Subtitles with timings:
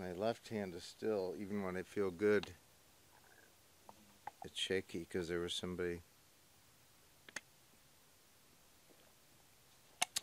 [0.00, 2.46] my left hand is still, even when I feel good,
[4.44, 6.00] it's shaky because there was somebody.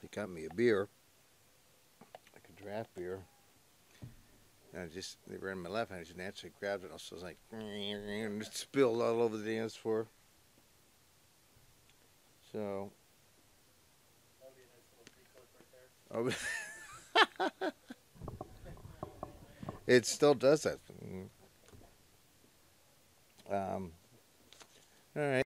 [0.01, 0.87] He got me a beer,
[2.33, 3.19] like a draft beer.
[4.73, 6.01] And I just, they were in my left hand.
[6.01, 6.91] I just naturally grabbed it.
[6.97, 10.07] So I was like, and it spilled all over the dance floor.
[12.51, 12.91] So.
[16.11, 16.31] Oh,
[19.87, 20.79] it still does that.
[23.49, 23.91] Um,
[25.15, 25.43] all right.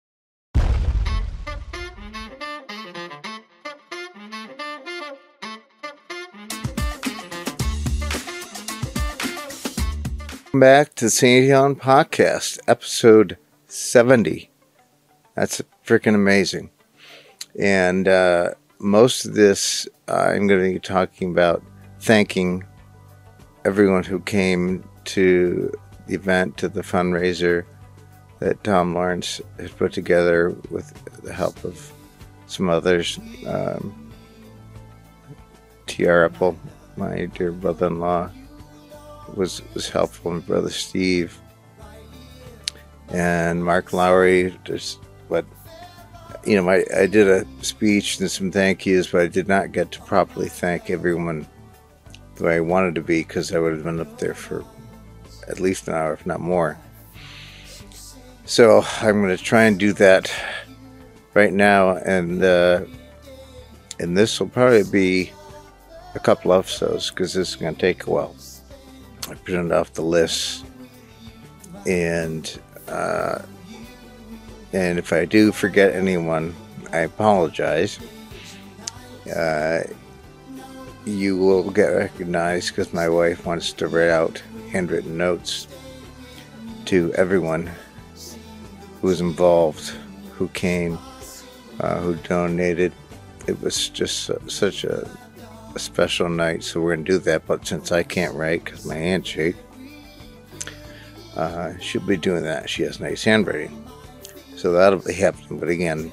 [10.54, 14.50] Back to the Sandy Hahn Podcast, episode 70.
[15.36, 16.70] That's freaking amazing.
[17.60, 21.62] And uh, most of this, I'm going to be talking about
[22.00, 22.64] thanking
[23.66, 25.74] everyone who came to
[26.08, 27.66] the event, to the fundraiser
[28.40, 31.92] that Tom Lawrence has put together with the help of
[32.46, 33.20] some others.
[33.48, 34.12] Um,
[35.88, 36.26] T.R.
[36.26, 36.58] Apple,
[36.96, 38.30] my dear brother in law,
[39.34, 41.38] was, was helpful, and brother Steve,
[43.10, 44.56] and Mark Lowry.
[44.64, 45.46] Just what
[46.46, 49.72] you know, my, I did a speech and some thank yous, but I did not
[49.72, 51.48] get to properly thank everyone
[52.36, 54.64] the way I wanted to be because I would have been up there for
[55.48, 56.78] at least an hour, if not more.
[58.46, 60.32] So I'm going to try and do that
[61.34, 62.82] right now, and uh,
[64.00, 65.32] and this will probably be
[66.14, 68.36] a couple of episodes because this is going to take a while.
[69.30, 70.66] I printed off the list,
[71.88, 73.40] and uh,
[74.74, 76.54] and if I do forget anyone,
[76.92, 78.00] I apologize.
[79.36, 79.82] Uh,
[81.06, 85.68] you will get recognized because my wife wants to write out handwritten notes
[86.86, 87.70] to everyone
[89.02, 89.90] who was involved,
[90.34, 90.98] who came,
[91.80, 92.92] uh, who donated.
[93.48, 95.08] It was just such a,
[95.76, 97.46] a, special night, so we're going to do that.
[97.46, 99.56] But since I can't write because my hands shake,
[101.36, 102.70] uh, she'll be doing that.
[102.70, 103.88] She has nice handwriting.
[104.56, 105.60] So that'll be happening.
[105.60, 106.12] But again,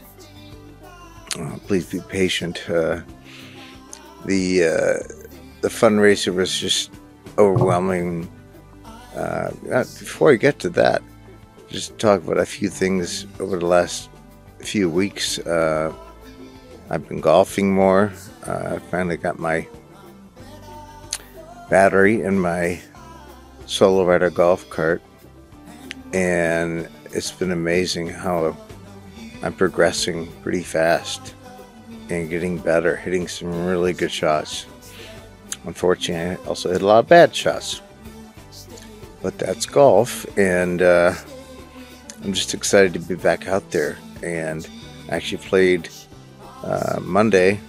[1.38, 2.68] uh, please be patient.
[2.68, 3.00] Uh,
[4.24, 5.28] the uh,
[5.60, 6.90] the fundraiser was just
[7.38, 8.30] overwhelming.
[9.16, 11.02] Uh, before I get to that,
[11.68, 14.08] just talk about a few things over the last
[14.58, 15.38] few weeks.
[15.38, 15.92] Uh,
[16.90, 18.12] I've been golfing more.
[18.46, 19.66] Uh, I finally got my
[21.70, 22.80] battery in my
[23.66, 25.02] solo rider golf cart,
[26.12, 28.56] and it's been amazing how
[29.42, 31.34] I'm progressing pretty fast
[32.12, 34.66] and getting better, hitting some really good shots.
[35.64, 37.80] Unfortunately, I also hit a lot of bad shots.
[39.22, 41.14] But that's golf, and uh,
[42.24, 43.96] I'm just excited to be back out there.
[44.22, 44.68] And
[45.08, 45.88] I actually played
[46.64, 47.60] uh, Monday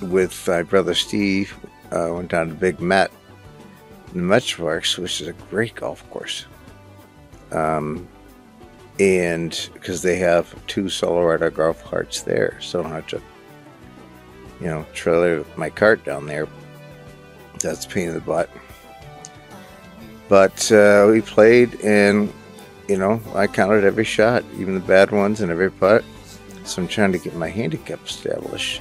[0.00, 1.54] with my brother Steve.
[1.90, 3.10] Uh, went down to Big Met
[4.14, 6.46] in Metroparks, which is a great golf course.
[7.50, 8.08] Um,
[9.00, 13.22] and because they have two solo rider golf carts there, so I don't have to,
[14.60, 16.46] you know, trailer my cart down there.
[17.60, 18.50] That's pain in the butt.
[20.28, 22.32] But uh, we played, and
[22.88, 26.04] you know, I counted every shot, even the bad ones, and every putt.
[26.64, 28.80] So I'm trying to get my handicap established,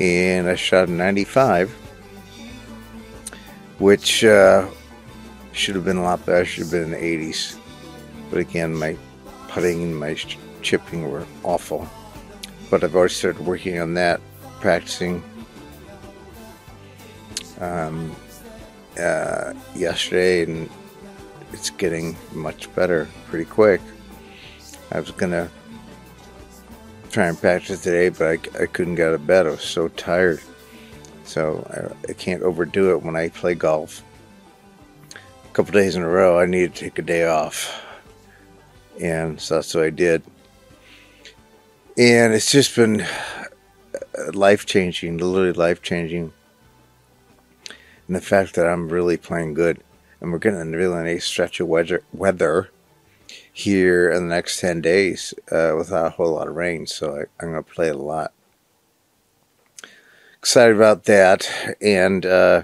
[0.00, 1.70] and I shot a 95,
[3.78, 4.68] which uh,
[5.52, 6.44] should have been a lot better.
[6.44, 7.58] Should have been in the 80s.
[8.28, 8.96] But again, my
[9.56, 10.14] putting and my
[10.60, 11.88] chipping were awful.
[12.68, 14.20] But I've already started working on that,
[14.60, 15.22] practicing.
[17.58, 18.14] Um,
[19.00, 20.68] uh, yesterday, and
[21.54, 23.80] it's getting much better pretty quick.
[24.92, 25.50] I was gonna
[27.10, 29.46] try and practice today, but I, I couldn't get out of bed.
[29.46, 30.42] I was so tired.
[31.24, 34.02] So I, I can't overdo it when I play golf.
[35.14, 37.84] A couple days in a row, I need to take a day off
[39.00, 40.22] and so that's what I did.
[41.98, 43.06] And it's just been
[44.32, 46.32] life changing, literally life changing.
[48.06, 49.82] And the fact that I'm really playing good,
[50.20, 52.70] and we're getting a really nice stretch of weather, weather
[53.52, 57.44] here in the next 10 days uh, without a whole lot of rain, so I,
[57.44, 58.32] am going to play a lot.
[60.38, 62.62] Excited about that, and uh,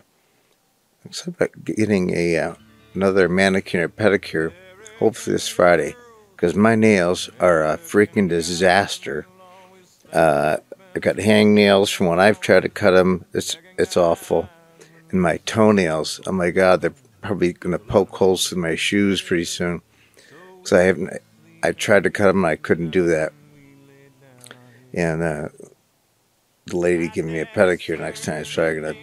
[1.05, 2.55] excited about getting a uh,
[2.95, 4.53] another manicure pedicure
[4.99, 5.97] hopefully this Friday
[6.43, 9.29] because my nails are a freaking disaster.
[10.13, 10.57] Uh,
[10.93, 13.25] I got hangnails from when I've tried to cut them.
[13.33, 14.49] It's it's awful,
[15.11, 16.21] and my toenails.
[16.27, 19.83] Oh my God, they're probably going to poke holes in my shoes pretty soon.
[20.57, 21.23] Because I haven't,
[21.63, 23.33] I tried to cut them, and I couldn't do that.
[24.93, 25.49] And uh,
[26.67, 29.01] the lady giving me a pedicure next time is probably going to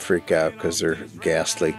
[0.00, 1.76] freak out because they're ghastly.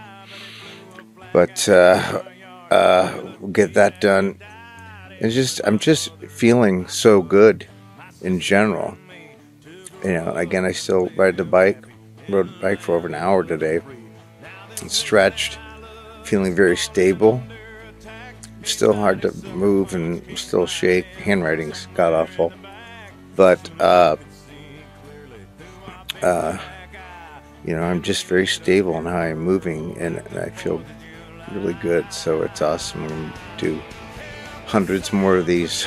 [1.32, 2.22] But uh,
[2.70, 4.40] uh, we'll get that done.
[5.20, 7.66] And just, I'm just feeling so good
[8.22, 8.96] in general.
[10.04, 11.84] You know, again, I still ride the bike,
[12.28, 13.80] rode the bike for over an hour today,
[14.80, 15.58] and stretched,
[16.24, 17.42] feeling very stable.
[18.62, 21.04] Still hard to move and still shake.
[21.04, 22.52] Handwriting's god awful,
[23.36, 24.16] but uh,
[26.22, 26.58] uh,
[27.64, 30.82] you know, I'm just very stable in how I'm moving, and, I feel
[31.52, 32.10] really good.
[32.12, 33.32] So it's awesome.
[33.58, 33.80] To
[34.66, 35.86] hundreds more of these.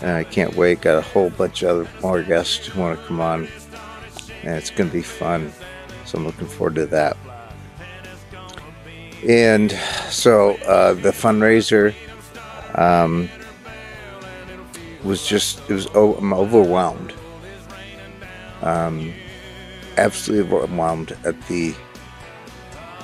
[0.00, 0.80] And I can't wait.
[0.80, 3.48] Got a whole bunch of other more guests who want to come on,
[4.42, 5.52] and it's going to be fun.
[6.04, 7.16] So I'm looking forward to that.
[9.28, 9.70] And
[10.10, 11.94] so uh, the fundraiser
[12.74, 13.28] um,
[15.04, 17.14] was just it was oh, I'm overwhelmed.
[18.62, 19.12] Um,
[19.96, 21.74] absolutely overwhelmed at the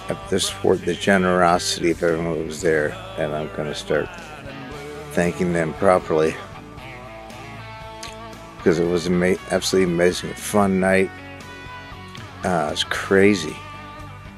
[0.08, 4.08] at support, the generosity of everyone was there, and I'm going to start
[5.12, 6.34] thanking them properly
[8.56, 11.10] because it was ama- absolutely amazing, fun night.
[12.44, 13.56] Uh, it's crazy,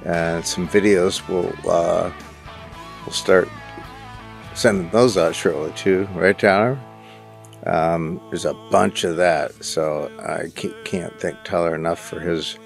[0.04, 2.10] and some videos will uh,
[3.04, 3.48] we'll start
[4.54, 6.78] sending those out shortly too, right, Tyler?
[7.66, 10.48] Um, there's a bunch of that, so I
[10.84, 12.58] can't thank Tyler enough for his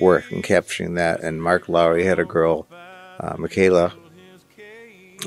[0.00, 1.20] work in capturing that.
[1.20, 2.66] And Mark Lowry had a girl,
[3.18, 3.92] uh, Michaela.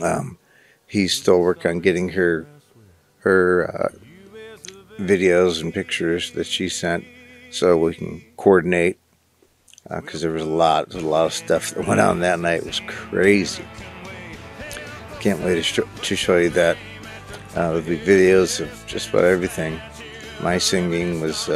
[0.02, 0.38] Um,
[0.88, 2.48] he's still working on getting her
[3.20, 7.06] her uh, videos and pictures that she sent,
[7.52, 8.98] so we can coordinate.
[9.90, 12.62] Because uh, there was a lot, a lot of stuff that went on that night.
[12.62, 13.66] It was crazy.
[15.20, 16.78] Can't wait to, sh- to show you that.
[17.56, 19.80] Uh, there'll be videos of just about everything.
[20.42, 21.50] My singing was.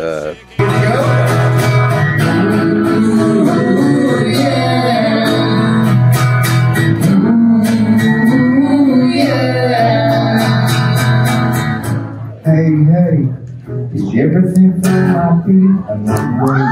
[14.19, 15.75] Everything feel my feet?
[15.89, 16.63] Another way,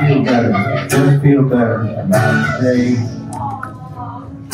[0.00, 0.52] feel better,
[0.88, 2.96] just feel better about today.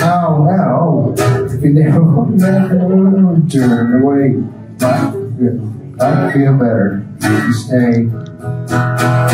[0.02, 1.14] Oh no,
[1.46, 2.00] if you never,
[3.50, 4.28] turn away,
[4.78, 5.56] feel,
[5.96, 9.29] might feel better you stay.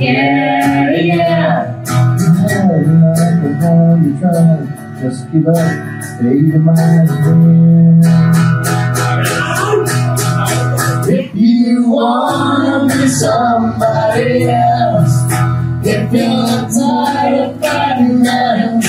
[0.00, 1.84] Yeah, yeah, yeah.
[4.98, 5.54] Just give up,
[6.02, 7.04] stay to my
[11.06, 15.12] If you wanna be somebody else,
[15.84, 18.86] if you're tired of fighting battles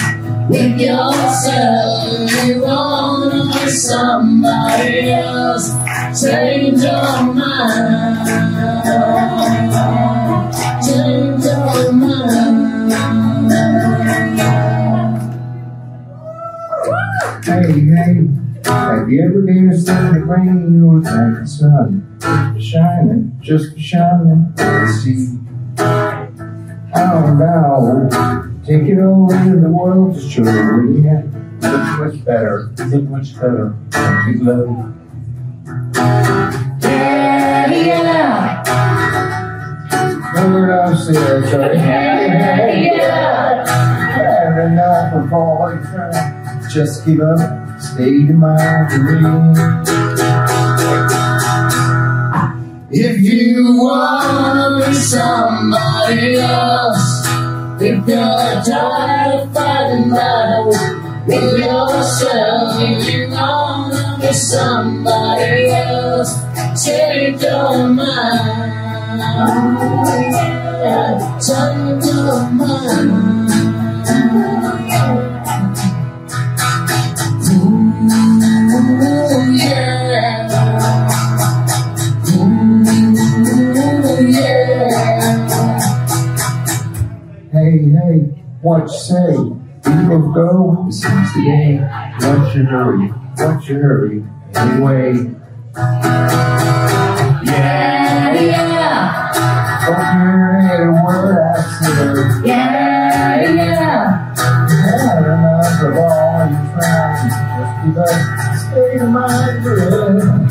[0.49, 5.75] with yourself, you wanna be somebody else,
[6.17, 8.11] change your mind.
[19.19, 22.07] Ever in the rain or like the sun?
[22.59, 25.37] Shining, just for shining, let's see.
[26.93, 30.43] How about take it all in the world to show.
[30.43, 33.75] Look much better, look much better,
[34.25, 34.93] big love.
[36.81, 38.63] Yeah, yeah.
[40.33, 41.75] Remember what I said, sorry.
[41.75, 43.65] Yeah, yeah.
[44.11, 46.73] Had enough of all your friends.
[46.73, 49.55] Just give up, stay in my dream.
[52.91, 57.27] If you wanna be somebody else,
[57.81, 60.77] if you're tired of fighting battles
[61.25, 66.31] with yourself, if you wanna be somebody else,
[66.83, 68.81] change your mind.
[71.41, 73.31] Change your mind.
[87.51, 88.17] Hey, hey,
[88.61, 89.33] what you say?
[89.83, 91.77] People go, it seems today.
[92.21, 93.07] What's your hurry?
[93.37, 94.23] What's your hurry?
[94.55, 95.13] Anyway.
[97.43, 99.31] Yeah, yeah.
[99.85, 100.05] Don't
[100.67, 102.47] hear a word I say.
[102.47, 104.33] Yeah, yeah.
[105.21, 107.29] Enough of all your trying.
[107.93, 110.47] Just up, stay my girl.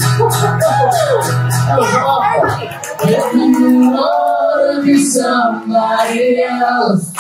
[3.03, 7.13] If you wanna be somebody else,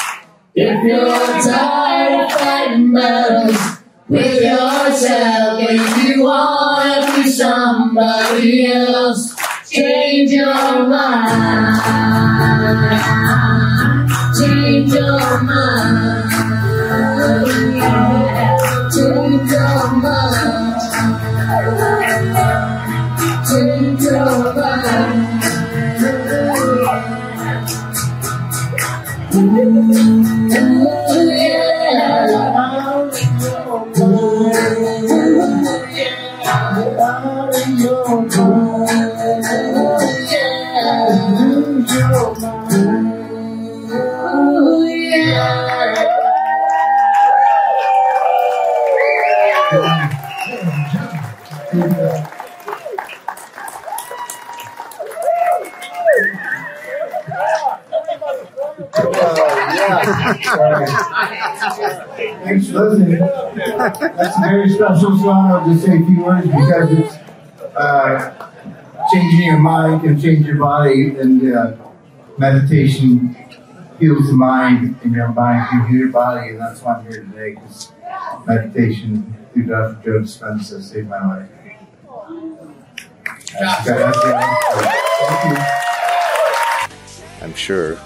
[0.54, 3.78] if you're tired of fighting battles
[4.08, 9.34] with yourself, if you wanna be somebody else,
[9.70, 11.80] change your mind.
[14.38, 16.20] Change your mind.
[62.70, 64.10] Thanks for.
[64.16, 65.50] That's a very special song.
[65.50, 67.14] I'll just say a few words because it's
[67.76, 68.50] uh,
[69.12, 71.76] changing your mind can change your body, and uh,
[72.38, 73.36] meditation
[73.98, 77.22] heals the mind, and your mind can heal your body, and that's why I'm here
[77.24, 77.54] today.
[77.54, 77.92] Because
[78.46, 80.00] meditation through Dr.
[80.04, 81.48] Joe Dispenza saved my life.
[83.58, 84.40] That's, that's the.
[85.20, 85.64] Thank you.
[87.42, 87.98] I'm sure.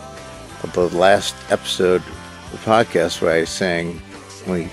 [0.63, 4.01] Of the last episode of the podcast where I sang,
[4.47, 4.69] we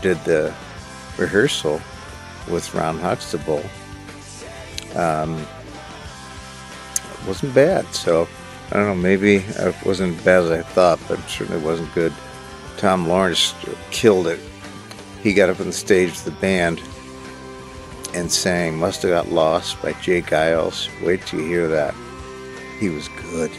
[0.00, 0.54] did the
[1.18, 1.80] rehearsal
[2.50, 3.62] with Ron Huxtable,
[4.94, 7.86] um, it wasn't bad.
[7.94, 8.28] So
[8.70, 11.92] I don't know, maybe it wasn't as bad as I thought, but it certainly wasn't
[11.94, 12.12] good.
[12.78, 13.54] Tom Lawrence
[13.90, 14.40] killed it.
[15.22, 16.80] He got up on the stage with the band
[18.14, 20.20] and sang Must Have Got Lost by J.
[20.20, 20.88] Geils.
[21.04, 21.94] Wait till you hear that.
[22.80, 23.50] He was good,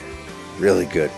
[0.60, 1.12] really good.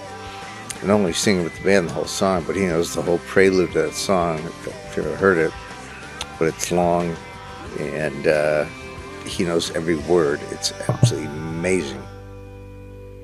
[0.81, 3.71] And only singing with the band the whole song, but he knows the whole prelude
[3.73, 5.51] to that song, if you've ever heard it.
[6.37, 7.15] But it's long,
[7.79, 8.65] and uh,
[9.25, 10.39] he knows every word.
[10.51, 12.03] It's absolutely amazing.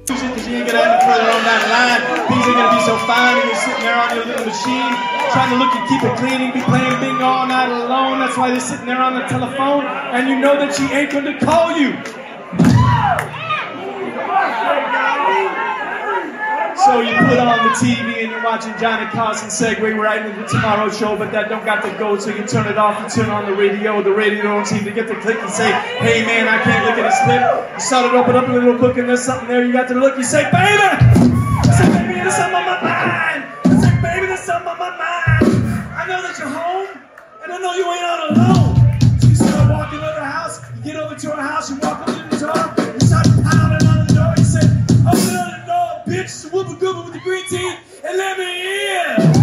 [0.08, 0.72] Things ain't
[2.55, 4.93] gonna be so fine you're sitting there on your little machine
[5.31, 6.91] trying to look and keep it clean and be playing
[7.22, 8.20] all night alone.
[8.20, 11.39] That's why they're sitting there on the telephone and you know that she ain't gonna
[11.39, 12.80] call you.
[16.85, 20.47] So you put on the TV and you're watching Johnny Carson segue right into the
[20.47, 23.29] Tomorrow Show, but that don't got to go, so you turn it off and turn
[23.29, 24.01] on the radio.
[24.01, 26.97] The radio don't seem to get the click and say, hey man, I can't look
[26.97, 27.73] at this clip.
[27.73, 29.93] You start to open up a little book and there's something there, you got to
[29.93, 30.81] look, you say, baby!
[30.81, 33.45] I say, baby, there's something on my mind!
[33.63, 35.45] I say, baby, there's something on my mind!
[35.93, 36.88] I know that you're home,
[37.43, 39.19] and I know you ain't all alone.
[39.21, 42.07] So you start walking to her house, you get over to her house, you walk
[42.07, 42.11] over
[46.28, 47.75] the door, bitch, whoop a with the green tea,
[48.06, 48.46] and let me
[48.98, 49.42] in!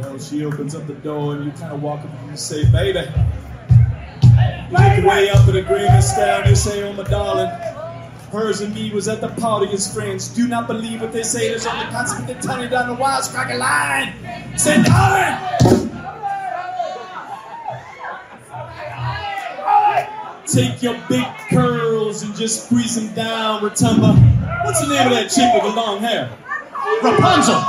[0.00, 2.64] Well, she opens up the door and you kind of walk up and you say,
[2.70, 3.08] baby.
[5.02, 7.48] You way up in the green sky and you say, oh my darling.
[8.30, 10.28] Hers and me was at the party as friends.
[10.28, 11.48] Do not believe what they say.
[11.48, 14.58] There's only constant they tell you down the wisecracker line.
[14.58, 15.91] Say, darling.
[20.46, 24.12] Take your big curls and just squeeze them down, Rotunda.
[24.64, 26.30] What's the name of that chick with the long hair?
[27.02, 27.60] Rapunzel.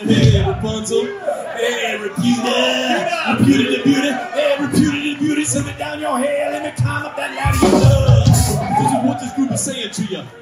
[0.00, 1.04] Hey, Rapunzel.
[1.04, 3.36] Hey, Reputa.
[3.36, 4.10] Reputa the beauty.
[4.10, 5.44] Hey, Reputa the beauty.
[5.44, 6.50] Send it down your hair.
[6.50, 8.26] Let me climb up that ladder you love.
[8.26, 10.41] This is what this group is saying to you.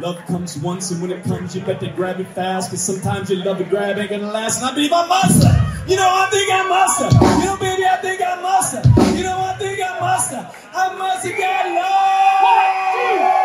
[0.00, 2.70] Love comes once, and when it comes, you better grab it fast.
[2.70, 4.60] Cause sometimes your love and grab ain't gonna last.
[4.60, 5.88] And I believe I must have.
[5.88, 7.12] You know, I think I must have.
[7.40, 9.16] You know, baby, I think I must have.
[9.16, 10.70] You know, I think I must have.
[10.74, 13.43] I must have got lost.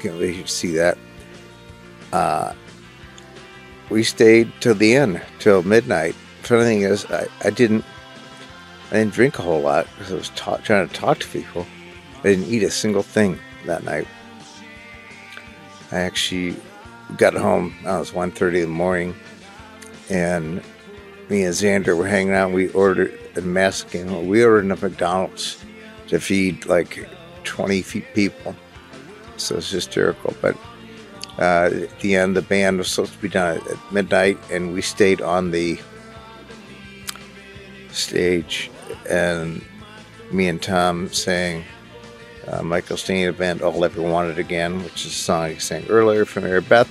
[0.00, 0.98] Can't wait see that.
[2.12, 2.54] Uh,
[3.90, 6.14] we stayed till the end, till midnight.
[6.42, 7.84] Funny thing is, I, I didn't
[8.90, 11.64] I didn't drink a whole lot because I was ta- trying to talk to people.
[12.18, 14.08] I didn't eat a single thing that night.
[15.92, 16.56] I actually
[17.16, 17.74] got home.
[17.86, 19.14] I was 1.30 in the morning,
[20.08, 20.56] and
[21.28, 22.46] me and Xander were hanging out.
[22.46, 24.26] And we ordered a Mexican.
[24.26, 25.64] We ordered a McDonald's
[26.08, 27.08] to feed like
[27.44, 28.56] 20 feet people.
[29.40, 30.34] So it's hysterical.
[30.40, 30.56] But
[31.38, 34.82] uh, at the end, the band was supposed to be done at midnight, and we
[34.82, 35.80] stayed on the
[37.90, 38.70] stage.
[39.08, 39.64] And
[40.30, 41.64] me and Tom sang
[42.48, 46.24] uh, Michael Stanley band All Ever Wanted Again, which is a song I sang earlier
[46.24, 46.90] from Mary Beth.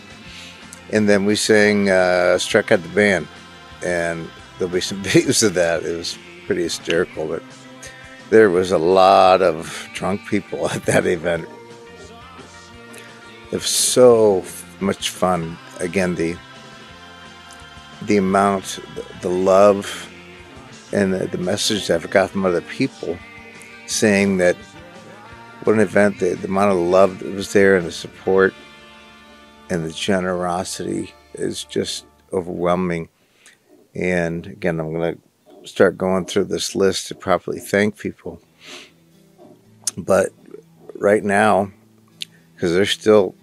[0.92, 3.28] And then we sang uh, Struck Out the Band.
[3.86, 5.84] And there'll be some videos of that.
[5.84, 7.44] It was pretty hysterical, but
[8.30, 11.48] there was a lot of drunk people at that event.
[13.52, 14.44] It was so
[14.80, 15.58] much fun.
[15.80, 16.38] Again, the
[18.04, 18.80] the amount,
[19.22, 20.10] the, love,
[20.94, 23.18] and the, the message I've got from other people
[23.88, 24.56] saying that
[25.64, 28.54] what an event, the, the amount of love that was there and the support
[29.70, 33.10] and the generosity is just overwhelming.
[33.94, 38.42] And again, I'm going to start going through this list to properly thank people.
[39.98, 40.30] But
[40.96, 41.72] right now,
[42.56, 43.36] because there's still,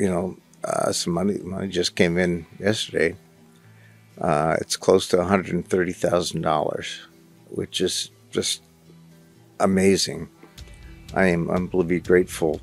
[0.00, 3.14] you know, uh, some money money just came in yesterday.
[4.18, 7.00] Uh, it's close to one hundred and thirty thousand dollars,
[7.50, 8.62] which is just
[9.60, 10.28] amazing.
[11.14, 12.60] I am unbelievably grateful.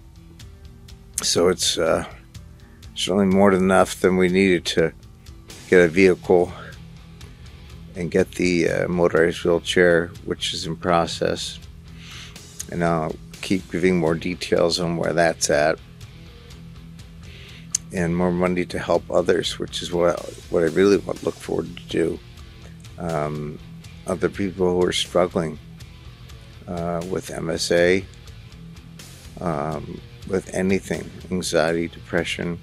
[1.22, 2.06] So it's uh,
[2.96, 4.94] certainly more than enough than we needed to
[5.70, 6.52] get a vehicle
[7.96, 11.60] and get the uh, motorized wheelchair, which is in process.
[12.72, 15.80] And I'll keep giving more details on where that's at.
[17.94, 20.20] And more money to help others, which is what
[20.50, 22.20] what I really want, look forward to do.
[22.98, 23.60] Um,
[24.06, 25.60] other people who are struggling
[26.68, 28.04] uh, with MSA,
[29.40, 32.60] um, with anything, anxiety, depression.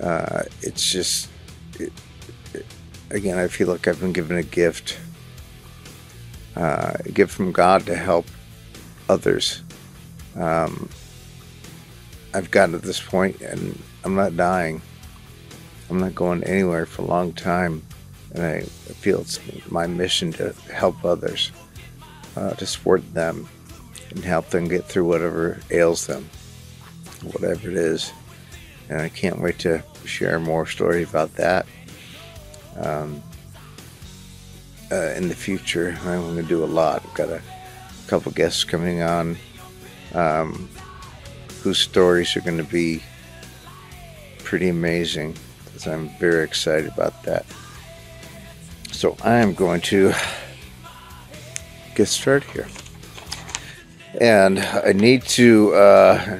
[0.00, 1.28] Uh, it's just,
[1.78, 1.92] it,
[2.54, 2.66] it,
[3.10, 4.98] again, I feel like I've been given a gift,
[6.56, 8.26] uh, a gift from God to help
[9.08, 9.62] others.
[10.34, 10.88] Um,
[12.34, 14.80] I've gotten to this point and I'm not dying.
[15.90, 17.82] I'm not going anywhere for a long time.
[18.32, 21.50] And I feel it's my mission to help others,
[22.36, 23.48] uh, to support them,
[24.10, 26.30] and help them get through whatever ails them,
[27.32, 28.12] whatever it is.
[28.88, 31.66] And I can't wait to share more stories about that
[32.76, 33.20] um,
[34.92, 35.98] uh, in the future.
[36.02, 37.04] I'm going to do a lot.
[37.04, 37.42] I've got a
[38.06, 39.36] couple guests coming on
[40.14, 40.68] um,
[41.64, 43.02] whose stories are going to be
[44.46, 45.34] pretty amazing.
[45.64, 47.44] Because I'm very excited about that.
[48.92, 50.12] So I am going to
[51.96, 52.68] get started here.
[54.20, 56.38] And I need to, uh,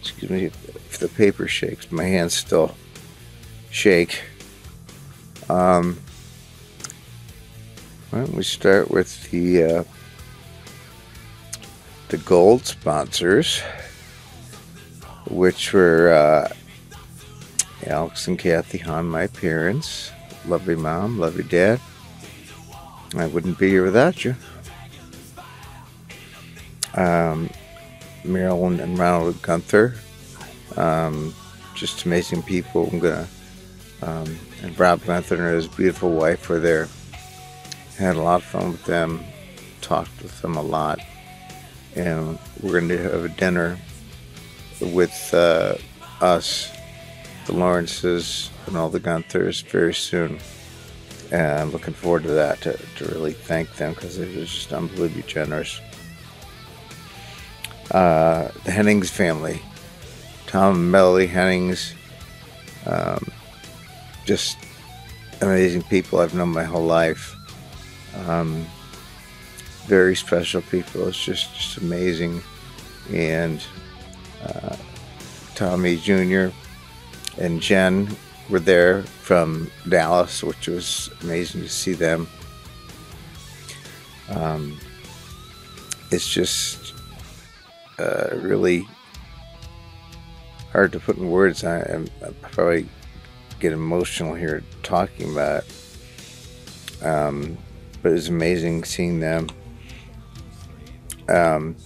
[0.00, 2.74] excuse me if the paper shakes, my hands still
[3.70, 4.22] shake.
[5.50, 5.98] Um,
[8.10, 9.84] why don't we start with the uh,
[12.08, 13.60] the gold sponsors,
[15.28, 16.54] which were uh,
[17.86, 20.10] Alex and Kathy Hahn, my parents.
[20.46, 21.18] Love you, mom.
[21.18, 21.80] Love you, dad.
[23.16, 24.34] I wouldn't be here without you.
[26.94, 27.48] Um,
[28.24, 29.94] Marilyn and Ronald Gunther,
[30.76, 31.34] um,
[31.74, 32.88] just amazing people.
[32.90, 33.28] I'm gonna
[34.02, 36.88] um, and Rob Gunther and his beautiful wife were there.
[37.96, 39.24] Had a lot of fun with them.
[39.80, 40.98] Talked with them a lot,
[41.96, 43.78] and we're going to have a dinner
[44.80, 45.76] with uh,
[46.20, 46.70] us,
[47.48, 50.38] the Lawrences, and all the Gunthers very soon.
[51.32, 54.72] And I'm looking forward to that to, to really thank them because they were just
[54.72, 55.80] unbelievably generous.
[57.90, 59.62] Uh, the Hennings family,
[60.46, 61.94] Tom and Melody Hennings,
[62.84, 63.26] um,
[64.26, 64.58] just
[65.40, 67.34] amazing people I've known my whole life.
[68.26, 68.66] Um,
[69.86, 71.08] very special people.
[71.08, 72.42] It's just, just amazing.
[73.10, 73.64] And
[74.44, 74.76] uh,
[75.54, 76.48] Tommy Jr.
[77.38, 78.16] and Jen
[78.48, 82.28] were there from Dallas, which was amazing to see them.
[84.30, 84.78] Um,
[86.10, 86.94] it's just
[87.98, 88.86] uh, really
[90.72, 91.64] hard to put in words.
[91.64, 92.06] I, am
[92.42, 92.88] probably
[93.60, 97.04] get emotional here talking about it.
[97.04, 97.56] Um,
[98.02, 99.48] but it's amazing seeing them.
[101.28, 101.76] Um,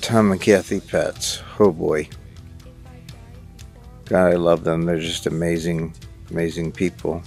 [0.00, 1.42] Tom and Kathy Pets.
[1.58, 2.08] Oh boy.
[4.06, 4.86] God, I love them.
[4.86, 5.92] They're just amazing,
[6.30, 7.22] amazing people.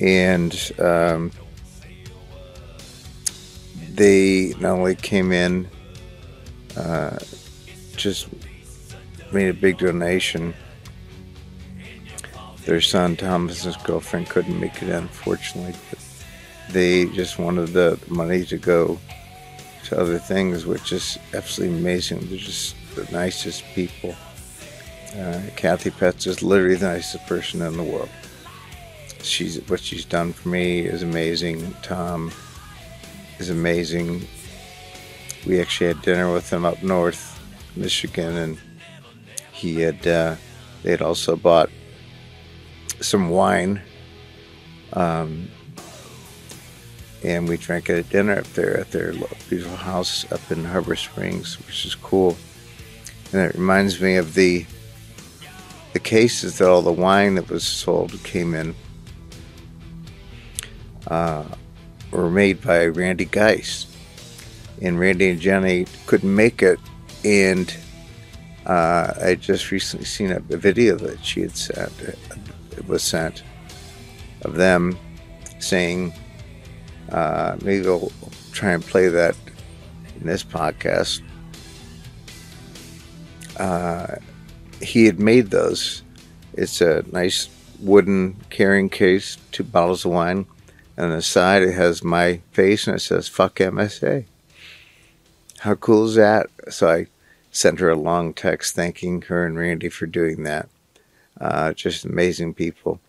[0.00, 1.30] And um,
[3.94, 5.66] they not only came in,
[6.76, 7.18] uh,
[7.96, 8.28] just
[9.32, 10.52] made a big donation.
[12.66, 15.98] Their son Thomas's girlfriend couldn't make it, unfortunately, but
[16.70, 18.98] they just wanted the money to go
[19.84, 22.20] to other things, which is absolutely amazing.
[22.28, 24.14] They're just the nicest people.
[25.16, 28.08] Uh, Kathy Pets is literally the nicest person in the world.
[29.22, 31.74] She's what she's done for me is amazing.
[31.82, 32.32] Tom
[33.38, 34.26] is amazing.
[35.46, 37.40] We actually had dinner with him up north,
[37.76, 38.58] Michigan, and
[39.52, 40.36] he had uh,
[40.82, 41.70] they had also bought
[43.00, 43.80] some wine.
[44.92, 45.48] Um,
[47.22, 49.12] and we drank at a dinner up there at their
[49.48, 52.36] beautiful house up in Harbor Springs, which is cool.
[53.32, 54.66] And it reminds me of the
[55.94, 58.74] the cases that all the wine that was sold came in
[61.06, 61.44] uh,
[62.10, 63.88] were made by Randy Geist.
[64.82, 66.80] And Randy and Jenny couldn't make it,
[67.24, 67.74] and
[68.66, 71.92] uh, I just recently seen a, a video that she had sent.
[72.76, 73.44] It was sent
[74.42, 74.98] of them
[75.60, 76.12] saying
[77.10, 78.12] uh, maybe we'll
[78.50, 79.36] try and play that
[80.20, 81.22] in this podcast.
[83.58, 84.16] Uh,
[84.84, 86.02] he had made those.
[86.52, 87.48] It's a nice
[87.80, 90.46] wooden carrying case, two bottles of wine,
[90.96, 94.26] and on the side it has my face and it says "fuck MSA."
[95.60, 96.50] How cool is that?
[96.68, 97.06] So I
[97.50, 100.68] sent her a long text thanking her and Randy for doing that.
[101.40, 103.00] Uh, just amazing people.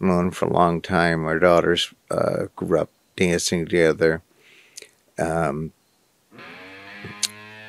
[0.00, 1.24] Known for a long time.
[1.24, 4.22] Our daughters uh, grew up dancing together.
[5.18, 5.72] Um,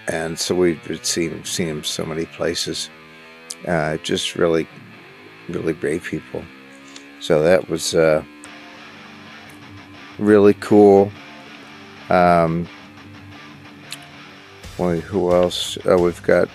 [0.07, 2.89] and so we've seen seen him so many places.
[3.67, 4.67] Uh, just really,
[5.47, 6.43] really great people.
[7.19, 8.23] So that was uh,
[10.17, 11.11] really cool.
[12.09, 12.67] Um,
[14.77, 15.77] boy, who else?
[15.85, 16.49] Oh, we've got.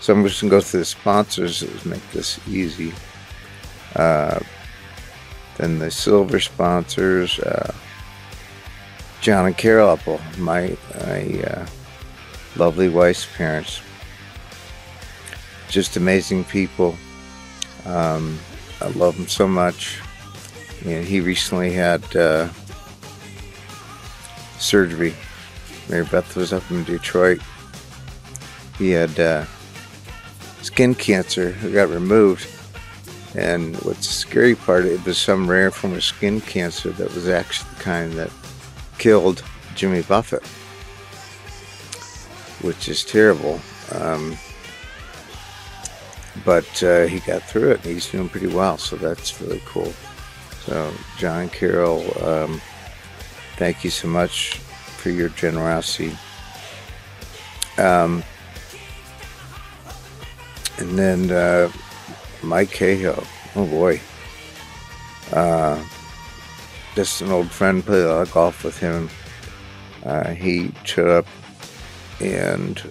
[0.00, 2.92] So I'm just gonna go through the sponsors make this easy.
[3.94, 4.40] Uh,
[5.56, 7.38] then the silver sponsors.
[7.38, 7.74] Uh,
[9.20, 11.66] John and Carol Apple, my, my uh,
[12.56, 13.82] lovely wife's parents.
[15.68, 16.96] Just amazing people.
[17.84, 18.38] Um,
[18.80, 20.00] I love them so much.
[20.84, 22.48] And he recently had uh,
[24.58, 25.14] surgery.
[25.88, 27.40] Mary Beth was up in Detroit.
[28.78, 29.44] He had uh,
[30.62, 32.46] skin cancer It got removed.
[33.34, 37.28] And what's the scary part, it was some rare form of skin cancer that was
[37.28, 38.30] actually the kind that
[38.98, 40.44] killed Jimmy Buffett,
[42.64, 43.60] which is terrible.
[43.92, 44.36] Um,
[46.48, 47.80] but uh, he got through it.
[47.84, 49.92] He's doing pretty well, so that's really cool.
[50.64, 52.62] So, John Carol, um,
[53.58, 56.16] thank you so much for your generosity.
[57.76, 58.24] Um,
[60.78, 61.70] and then uh,
[62.42, 63.22] Mike Cahill.
[63.54, 64.00] Oh boy.
[65.34, 65.84] Uh,
[66.94, 69.10] just an old friend, played a lot of golf with him.
[70.02, 71.26] Uh, he showed up
[72.20, 72.90] and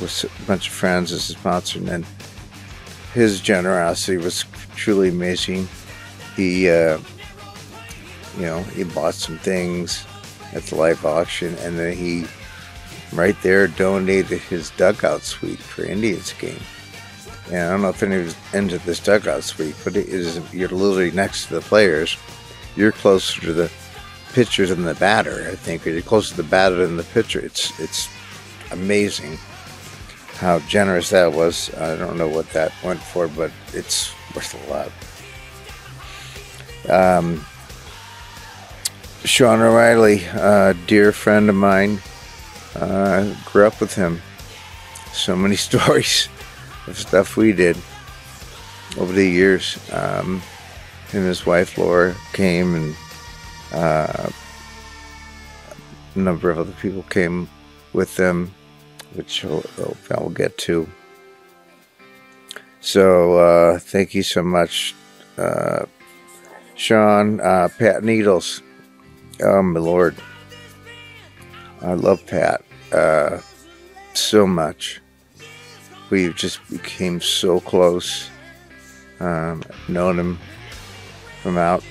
[0.00, 2.06] with a bunch of friends as a sponsor, and then
[3.12, 5.68] his generosity was truly amazing.
[6.36, 6.98] He, uh,
[8.36, 10.04] you know, he bought some things
[10.52, 12.26] at the live auction, and then he
[13.12, 16.60] right there donated his dugout suite for Indians game.
[17.48, 21.10] And I don't know if anyone's into this dugout suite, but it is you're literally
[21.10, 22.16] next to the players
[22.76, 23.70] you're closer to the
[24.32, 25.48] pitcher than the batter.
[25.50, 27.40] I think you're closer to the batter than the pitcher.
[27.40, 28.08] It's it's
[28.70, 29.38] amazing
[30.36, 31.72] how generous that was.
[31.74, 34.90] I don't know what that went for, but it's worth a lot.
[36.88, 37.44] Um,
[39.24, 42.00] Sean O'Reilly, a dear friend of mine,
[42.74, 44.20] uh, grew up with him.
[45.12, 46.28] So many stories
[46.86, 47.76] of stuff we did
[48.98, 49.78] over the years.
[49.92, 50.42] Um,
[51.12, 52.96] and his wife Laura came, and
[53.72, 54.30] uh,
[56.14, 57.48] a number of other people came
[57.92, 58.52] with them,
[59.14, 60.88] which I'll, get to.
[62.80, 64.94] So uh, thank you so much,
[65.38, 65.86] uh,
[66.74, 67.40] Sean.
[67.40, 68.62] Uh, Pat Needles.
[69.42, 70.16] Oh my lord,
[71.80, 73.40] I love Pat uh,
[74.12, 75.00] so much.
[76.10, 78.28] We just became so close.
[79.20, 80.38] Um, known him
[81.42, 81.82] from out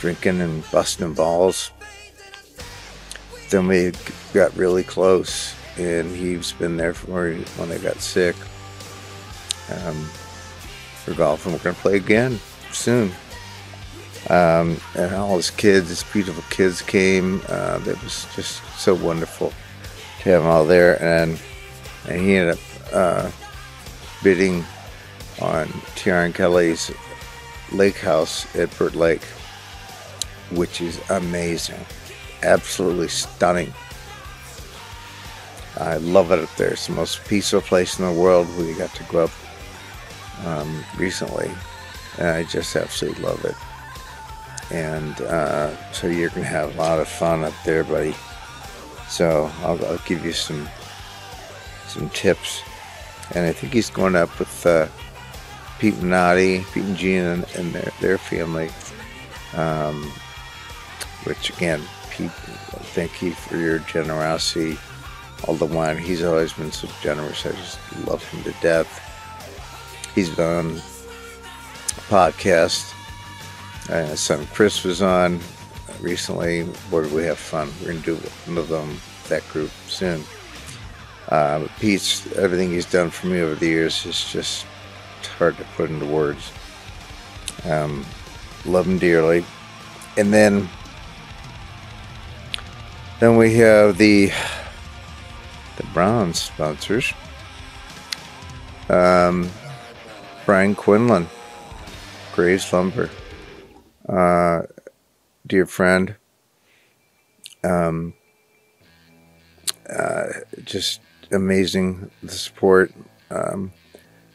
[0.00, 1.70] drinking and busting balls.
[3.50, 3.92] Then we
[4.32, 8.36] got really close, and he's been there for when I got sick.
[9.70, 10.08] Um,
[11.06, 11.52] we're golfing.
[11.52, 12.40] We're gonna play again
[12.72, 13.12] soon.
[14.28, 17.40] Um, and all his kids, his beautiful kids came.
[17.48, 19.52] Uh, it was just so wonderful
[20.22, 21.38] to have them all there, and
[22.08, 23.30] and he ended up uh,
[24.22, 24.64] bidding
[25.40, 26.90] on Tiaran Kelly's
[27.72, 29.22] lake house at Burt Lake,
[30.50, 31.84] which is amazing,
[32.42, 33.72] absolutely stunning.
[35.78, 36.70] I love it up there.
[36.70, 38.48] It's the most peaceful place in the world.
[38.56, 39.30] We got to go up
[40.46, 41.50] um, recently,
[42.18, 43.54] and I just absolutely love it.
[44.72, 48.14] And uh, so you're gonna have a lot of fun up there, buddy.
[49.08, 50.68] So I'll, I'll give you some
[51.86, 52.62] some tips.
[53.34, 54.88] And I think he's going up with uh,
[55.78, 58.70] Pete Minotti, Pete and Gina, and, and their, their family.
[59.54, 60.10] Um,
[61.24, 61.82] which again,
[62.16, 64.78] Thank you for your generosity.
[65.46, 67.44] All the wine, he's always been so generous.
[67.44, 69.02] I just love him to death.
[70.14, 70.82] He's been on
[72.08, 72.94] podcast.
[73.90, 75.40] Uh, son Chris was on
[76.00, 76.62] recently.
[76.90, 77.70] Where we have fun?
[77.80, 78.98] We're gonna do one of them,
[79.28, 80.24] that group soon.
[81.28, 84.64] Uh, Pete's everything he's done for me over the years is just
[85.38, 86.50] hard to put into words.
[87.64, 88.06] Um,
[88.64, 89.44] love him dearly,
[90.16, 90.68] and then
[93.20, 94.30] then we have the
[95.76, 97.12] the bronze sponsors.
[98.88, 99.50] Um,
[100.44, 101.28] Brian Quinlan,
[102.34, 103.10] Graves Lumber,
[104.08, 104.62] uh,
[105.46, 106.14] dear friend.
[107.64, 108.14] Um,
[109.88, 110.26] uh,
[110.64, 111.00] just
[111.32, 112.92] amazing the support.
[113.30, 113.72] Um,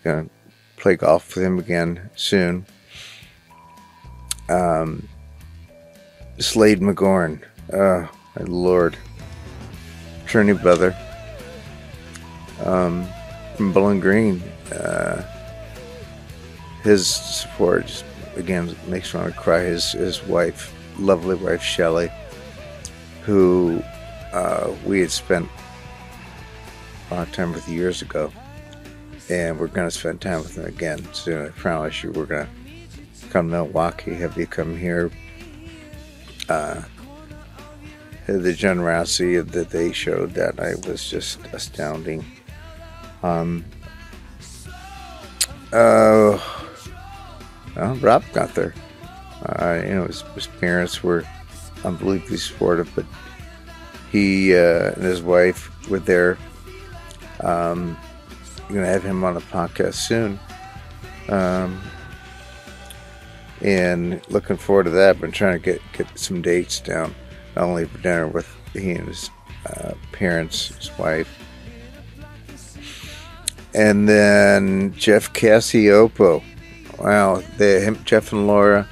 [0.04, 0.28] gonna
[0.78, 2.66] play golf with him again soon.
[4.50, 5.08] Um,
[6.40, 7.42] Slade McGorn,
[7.72, 8.98] oh my lord,
[10.26, 10.96] attorney brother
[12.64, 13.08] um,
[13.56, 14.42] from Bowling Green.
[14.72, 15.26] Uh,
[16.84, 19.60] his support just, again makes me want to cry.
[19.60, 22.10] His his wife, lovely wife Shelley,
[23.24, 23.84] who
[24.32, 25.50] uh, we had spent
[27.10, 28.32] a lot of time with years ago,
[29.30, 31.46] and we're going to spend time with them again soon.
[31.46, 35.12] I promise you, we're going to come to Milwaukee, have you come here.
[36.48, 36.82] Uh,
[38.28, 42.26] the generosity that they showed that night was just astounding.
[43.24, 43.66] Um,
[45.74, 46.40] uh,
[47.76, 48.74] well, Rob got there.
[49.46, 51.26] Uh, you know, his, his parents were
[51.84, 53.06] unbelievably supportive, but
[54.12, 56.38] he uh, and his wife were there.
[57.40, 57.98] Um,
[58.70, 60.40] you're gonna have him on the podcast soon,
[61.30, 61.82] um,
[63.62, 65.20] and looking forward to that.
[65.20, 67.16] Been trying to get get some dates down,
[67.56, 69.30] not only for dinner with he and his
[69.66, 71.38] uh, parents, his wife,
[73.74, 76.44] and then Jeff Cacioppo.
[77.00, 78.88] Wow, they, him, Jeff and Laura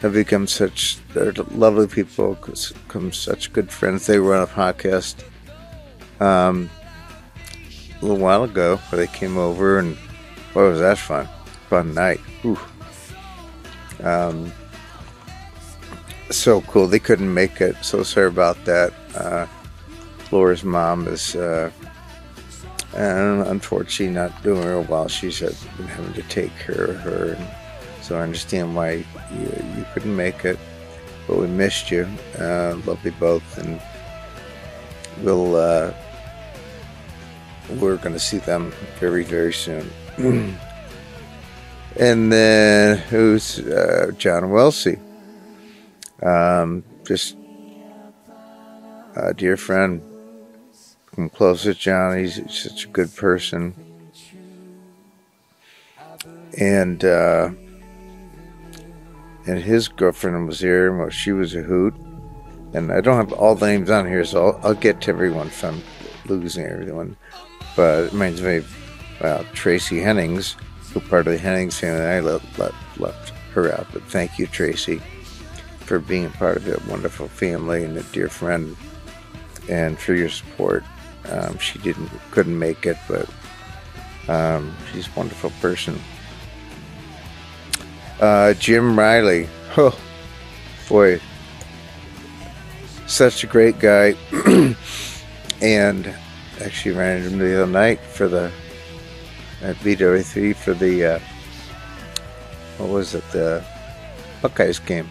[0.00, 4.06] have become such they're lovely people, become such good friends.
[4.06, 5.24] They were on a podcast
[6.20, 6.70] um,
[8.00, 9.96] a little while ago where they came over and
[10.52, 11.28] boy was that fun.
[11.68, 12.20] Fun night.
[12.44, 12.58] Ooh.
[14.02, 14.52] Um,
[16.36, 16.86] so cool.
[16.86, 17.76] They couldn't make it.
[17.82, 18.92] So sorry about that.
[19.14, 19.46] Uh,
[20.30, 21.70] Laura's mom is uh,
[22.94, 25.08] unfortunately not doing real well.
[25.08, 27.46] She's uh, been having to take care of her, and
[28.02, 30.58] so I understand why you, you couldn't make it.
[31.26, 32.06] But we missed you.
[32.38, 33.80] Uh, love you both, and
[35.22, 35.92] we'll uh,
[37.80, 39.90] we're going to see them very very soon.
[41.96, 44.98] and then who's uh, John Wellesley?
[46.24, 47.36] Um, just
[49.16, 50.02] a dear friend
[51.16, 52.18] I'm close with John.
[52.18, 53.74] He's such a good person.
[56.58, 57.50] And uh,
[59.46, 60.96] and his girlfriend was here.
[60.96, 61.94] Well, she was a hoot.
[62.72, 65.46] And I don't have all the names on here, so I'll, I'll get to everyone
[65.46, 65.80] if I'm
[66.26, 67.16] losing everyone.
[67.76, 70.56] But it reminds me of uh, Tracy Hennings,
[70.92, 72.04] who part of the Hennings family.
[72.04, 75.00] I left, left, left her out, but thank you, Tracy,
[75.94, 78.76] for being part of a wonderful family and a dear friend,
[79.70, 80.82] and for your support.
[81.28, 83.30] Um, she didn't couldn't make it, but
[84.28, 85.96] um, she's a wonderful person.
[88.20, 89.96] Uh, Jim Riley, oh
[90.88, 91.20] boy,
[93.06, 94.16] such a great guy,
[95.62, 96.12] and
[96.60, 98.50] actually ran into him the other night for the
[99.62, 101.18] at BW3 for the uh,
[102.78, 103.64] what was it the
[104.42, 105.08] Buckeyes game,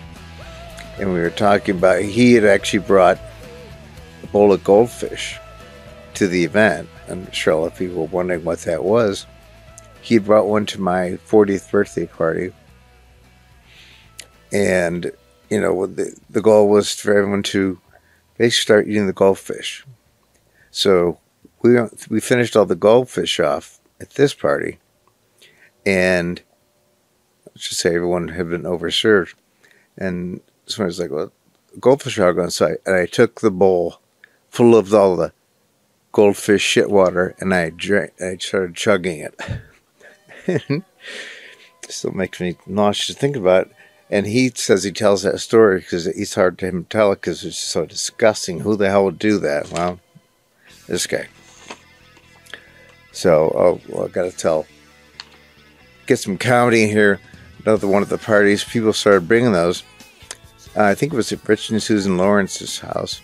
[0.99, 3.17] and we were talking about he had actually brought
[4.21, 5.39] a bowl of goldfish
[6.15, 6.87] to the event.
[7.09, 9.25] I'm sure a lot of people were wondering what that was.
[10.01, 12.53] He had brought one to my 40th birthday party.
[14.51, 15.11] And,
[15.49, 17.79] you know, the, the goal was for everyone to
[18.37, 19.85] basically start eating the goldfish.
[20.71, 21.19] So
[21.61, 21.77] we,
[22.09, 24.79] we finished all the goldfish off at this party.
[25.85, 26.41] And
[27.47, 29.33] let's just say everyone had been overserved.
[29.97, 31.31] And someone was like, well,
[31.79, 33.99] goldfish are going so I, and I took the bowl
[34.49, 35.33] full of all the
[36.11, 39.27] goldfish shit water and I drank I started chugging
[40.47, 40.83] it.
[41.89, 43.75] Still makes me nauseous to think about it.
[44.09, 47.21] And he says he tells that story because it's hard to him to tell it
[47.21, 48.59] because it's so disgusting.
[48.59, 49.71] Who the hell would do that?
[49.71, 49.99] Well,
[50.87, 51.27] this guy.
[53.11, 54.65] So, oh, well, I got to tell.
[56.05, 57.19] Get some comedy in here.
[57.65, 58.63] Another one of the parties.
[58.63, 59.83] People started bringing those.
[60.75, 63.21] Uh, I think it was at Rich and Susan Lawrence's house,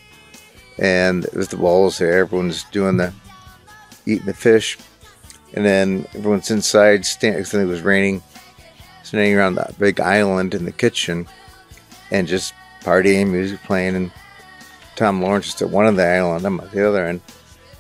[0.78, 2.20] and it was the walls there.
[2.20, 3.12] Everyone's doing the
[4.06, 4.78] eating the fish,
[5.54, 7.06] and then everyone's inside.
[7.06, 8.22] Standing, it was raining,
[9.04, 11.28] standing around that big island in the kitchen,
[12.12, 14.12] and just partying, music playing, and
[14.96, 17.22] Tom Lawrence is at one of the island, I'm at the other end,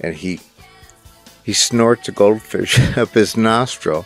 [0.02, 0.40] and he
[1.44, 4.06] he snorts a goldfish up his nostril,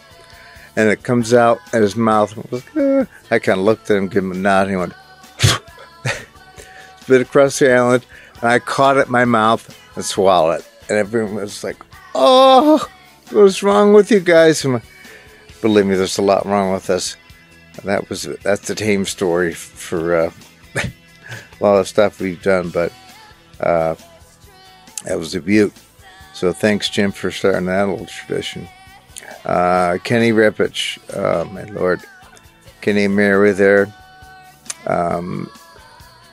[0.75, 2.37] and it comes out at his mouth.
[3.31, 4.93] I kind of looked at him, give him a nod, and he went
[7.03, 8.05] spit across the island,
[8.41, 10.71] and I caught it in my mouth and swallowed it.
[10.89, 11.77] And everyone was like,
[12.15, 12.87] "Oh,
[13.31, 14.81] what's wrong with you guys?" And
[15.61, 17.17] believe me, there's a lot wrong with us.
[17.77, 20.31] And that was that's the tame story for uh,
[20.75, 22.93] a lot of stuff we've done, but
[23.59, 23.95] uh,
[25.03, 25.73] that was a beaut.
[26.33, 28.67] So thanks, Jim, for starting that old tradition.
[29.45, 32.01] Uh, Kenny Rippich, oh my lord,
[32.81, 33.93] Kenny Mary there.
[34.87, 35.49] Um,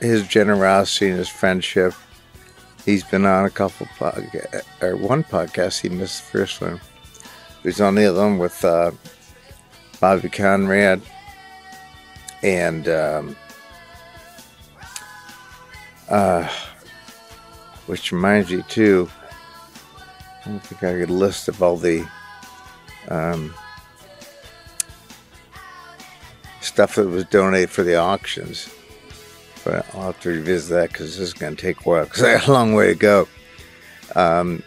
[0.01, 1.93] his generosity and his friendship.
[2.85, 5.81] He's been on a couple podcasts, or one podcast.
[5.81, 6.81] He missed the first one.
[7.63, 8.91] He's on the other one with uh,
[9.99, 11.01] Bobby Conrad
[12.41, 13.35] and um,
[16.09, 16.49] uh,
[17.85, 19.09] which reminds me too.
[20.43, 22.03] I don't think I could list of all the
[23.09, 23.53] um,
[26.61, 28.67] stuff that was donated for the auctions.
[29.63, 32.23] But I'll have to revisit that because this is going to take a while because
[32.23, 33.27] I a long way to go.
[34.15, 34.63] Um,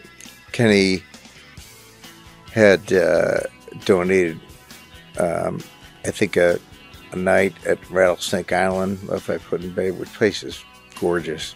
[0.51, 1.03] Kenny
[2.51, 3.41] had uh,
[3.83, 4.39] donated,
[5.19, 5.61] um,
[6.05, 6.59] I think, a,
[7.11, 10.63] a, night at Rattlesnake Island, if I Put-in-Bay, which place is
[10.99, 11.55] gorgeous.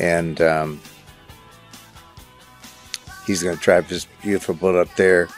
[0.00, 0.80] And um,
[3.26, 5.28] he's going to drive his beautiful boat up there,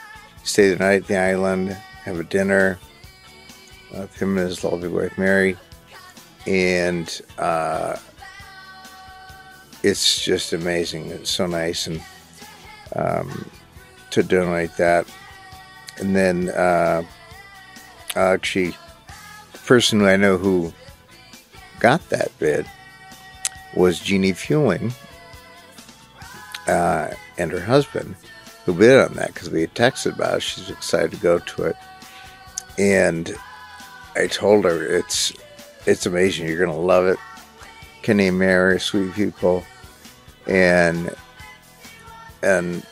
[0.43, 1.71] stay the night at the island,
[2.05, 2.79] have a dinner
[3.91, 5.57] with him and his lovely wife, Mary
[6.45, 7.97] and uh,
[9.83, 11.09] it's just amazing.
[11.09, 12.01] It's so nice and
[12.95, 13.49] um,
[14.11, 15.07] to donate that.
[15.97, 17.03] And then uh,
[18.15, 18.75] actually,
[19.53, 20.73] the person I know who
[21.79, 22.65] got that bid
[23.75, 24.93] was Jeannie Fueling
[26.67, 28.15] uh, and her husband
[28.65, 30.43] who bid on that because we had texted about it.
[30.43, 31.75] She's excited to go to it.
[32.77, 33.35] And
[34.15, 35.33] I told her it's
[35.85, 36.47] it's amazing.
[36.47, 37.17] You're gonna love it.
[38.01, 39.63] Kenny Mary, sweet people,
[40.47, 41.13] and
[42.41, 42.85] and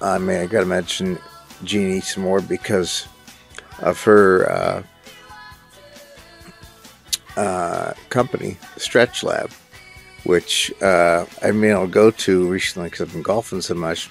[0.00, 1.18] I mean I gotta mention
[1.64, 3.06] Jeannie some more because
[3.80, 4.82] of her uh,
[7.36, 9.50] uh, company, Stretch Lab,
[10.24, 14.10] which uh, I mean I'll go to recently because I've been golfing so much,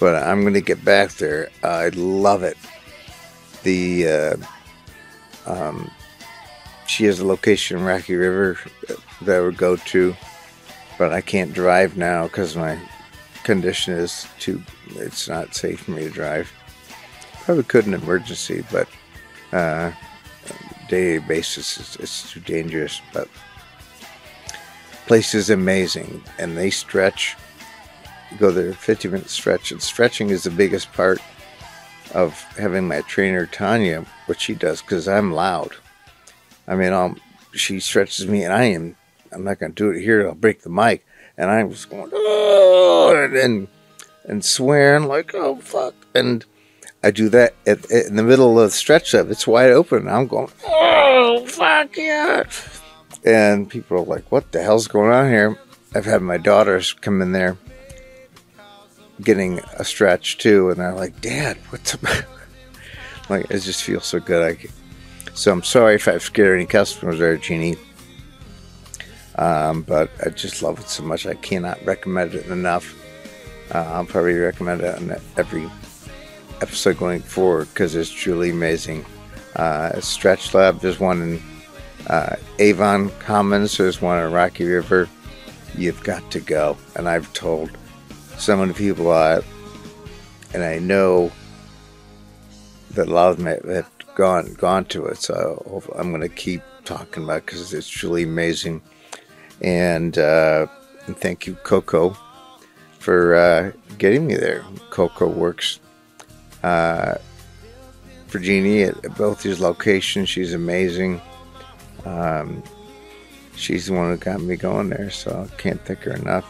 [0.00, 1.50] but I'm gonna get back there.
[1.62, 2.56] I love it.
[3.64, 4.36] The uh,
[5.46, 5.90] um,
[6.88, 8.58] she has a location in Rocky River
[9.22, 10.16] that I would go to,
[10.98, 12.80] but I can't drive now because my
[13.44, 14.62] condition is too.
[14.90, 16.50] It's not safe for me to drive.
[17.44, 18.88] Probably could in emergency, but
[19.52, 19.92] uh,
[20.88, 23.00] daily basis it's, it's too dangerous.
[23.12, 23.28] But
[25.06, 27.36] place is amazing, and they stretch.
[28.30, 31.20] You go there 50 minute stretch, and stretching is the biggest part
[32.14, 35.76] of having my trainer Tanya, what she does, because I'm loud.
[36.68, 37.18] I mean, um,
[37.52, 38.96] she stretches me, and I am.
[39.32, 40.28] I'm not going to do it here.
[40.28, 41.06] I'll break the mic,
[41.36, 43.68] and I'm just going oh, and
[44.24, 46.44] and swearing like oh fuck, and
[47.02, 49.28] I do that at, at, in the middle of the stretch up.
[49.28, 50.00] It's wide open.
[50.00, 52.44] And I'm going oh fuck yeah,
[53.24, 55.58] and people are like, what the hell's going on here?
[55.94, 57.56] I've had my daughters come in there
[59.22, 62.02] getting a stretch too, and they're like, Dad, what's up?
[63.28, 64.70] like it just feels so good.
[65.38, 67.76] So I'm sorry if I've scared any customers there, Jeannie.
[69.36, 71.26] Um, but I just love it so much.
[71.26, 72.92] I cannot recommend it enough.
[73.72, 75.70] Uh, I'll probably recommend it on every
[76.60, 79.06] episode going forward because it's truly amazing.
[79.54, 81.42] Uh, Stretch Lab, there's one in
[82.08, 85.08] uh, Avon Commons, there's one in Rocky River.
[85.76, 86.76] You've got to go.
[86.96, 87.70] And I've told
[88.38, 89.44] so many people that,
[90.52, 91.30] and I know
[92.94, 95.16] that a lot of them have gone gone to it.
[95.16, 98.82] So I'm going to keep talking about because it's truly amazing.
[99.62, 100.66] And, uh,
[101.06, 102.16] and thank you, Coco,
[102.98, 104.64] for uh, getting me there.
[104.90, 105.78] Coco works
[106.64, 107.14] uh,
[108.26, 110.28] for Jeannie at both these locations.
[110.28, 111.22] She's amazing.
[112.04, 112.62] Um,
[113.54, 116.46] she's the one who got me going there, so I can't thank her enough.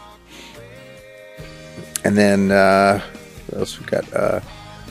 [2.03, 2.99] And then uh,
[3.47, 4.11] what else we got?
[4.11, 4.39] Uh,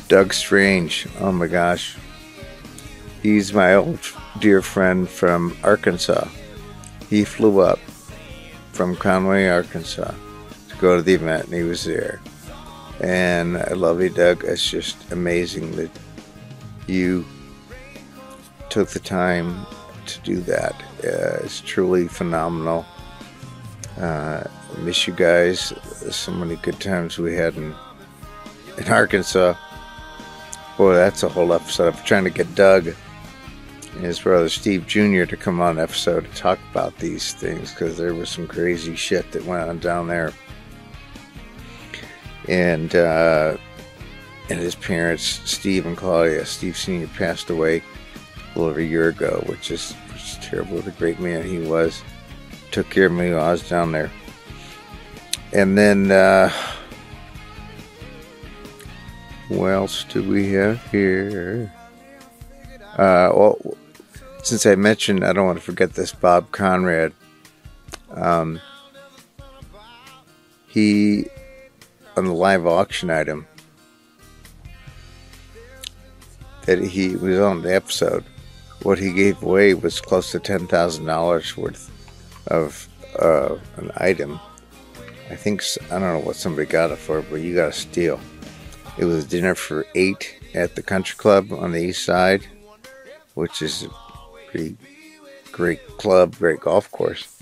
[0.09, 1.07] Doug Strange.
[1.21, 1.97] Oh my gosh,
[3.23, 3.99] he's my old
[4.41, 6.29] dear friend from Arkansas.
[7.11, 7.79] He flew up
[8.73, 10.13] from Conway, Arkansas,
[10.69, 12.21] to go to the event, and he was there.
[13.01, 14.45] And I love you, Doug.
[14.45, 15.91] It's just amazing that
[16.87, 17.25] you
[18.71, 19.67] took the time
[20.07, 20.75] to do that.
[21.05, 22.85] Uh, it's truly phenomenal.
[24.01, 24.45] Uh,
[24.79, 25.73] miss you guys.
[26.11, 27.75] So many good times we had in
[28.79, 29.55] in Arkansas.
[30.77, 31.95] Boy, that's a whole episode.
[31.95, 32.95] I'm trying to get Doug
[33.95, 35.25] and his brother Steve Jr.
[35.25, 39.31] to come on episode to talk about these things because there was some crazy shit
[39.33, 40.33] that went on down there.
[42.49, 43.57] And uh,
[44.51, 46.45] and his parents, Steve and Claudia.
[46.47, 47.07] Steve Sr.
[47.09, 50.79] passed away a little over a year ago, which is, which is terrible.
[50.79, 52.03] A great man he was.
[52.71, 54.11] Took care of me while I was down there.
[55.53, 56.51] And then, uh,
[59.49, 61.73] what else do we have here?
[62.99, 63.59] Uh, well,
[64.43, 67.13] since I mentioned, I don't want to forget this Bob Conrad.
[68.11, 68.61] Um,
[70.67, 71.27] he,
[72.17, 73.47] on the live auction item,
[76.67, 78.25] that he was on the episode,
[78.83, 81.91] what he gave away was close to ten thousand dollars worth
[82.49, 82.89] of
[83.19, 84.41] uh, an item.
[85.31, 88.19] I think I don't know what somebody got it for, but you got to steal.
[88.99, 92.47] It was dinner for eight at the country club on the east side,
[93.39, 93.91] which is a
[94.51, 94.77] pretty
[95.53, 97.41] great club, great golf course.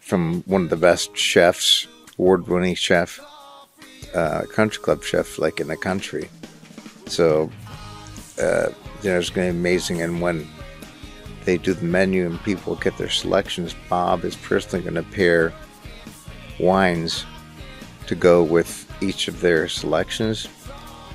[0.00, 1.86] From one of the best chefs,
[2.18, 3.20] award-winning chef,
[4.16, 6.28] uh, country club chef, like in the country.
[7.06, 7.52] So
[8.42, 8.70] uh,
[9.00, 10.02] dinner's going to be amazing.
[10.02, 10.44] And when
[11.44, 15.52] they do the menu and people get their selections, Bob is personally going to pair
[16.58, 17.24] wines
[18.08, 20.48] to go with each of their selections.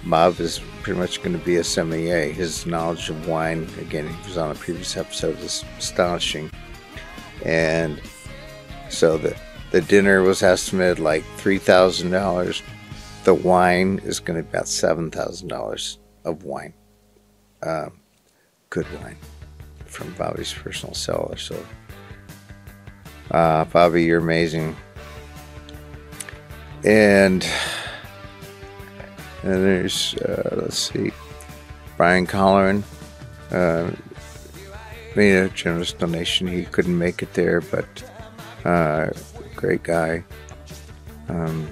[0.05, 2.31] Bob is pretty much going to be a sommelier.
[2.31, 6.51] His knowledge of wine, again, he was on a previous episode, is astonishing.
[7.45, 8.01] And
[8.89, 9.35] so the
[9.71, 12.61] the dinner was estimated like three thousand dollars.
[13.23, 16.73] The wine is going to be about seven thousand dollars of wine
[17.61, 17.89] uh,
[18.69, 19.17] good wine
[19.85, 21.37] from Bobby's personal cellar.
[21.37, 21.63] So,
[23.31, 24.75] uh, Bobby, you're amazing.
[26.83, 27.45] And
[29.43, 31.11] and there's uh, let's see,
[31.97, 32.83] Brian Colleran
[33.51, 33.91] uh,
[35.15, 36.47] made a generous donation.
[36.47, 37.85] He couldn't make it there, but
[38.65, 39.09] uh,
[39.55, 40.23] great guy.
[41.27, 41.69] Um,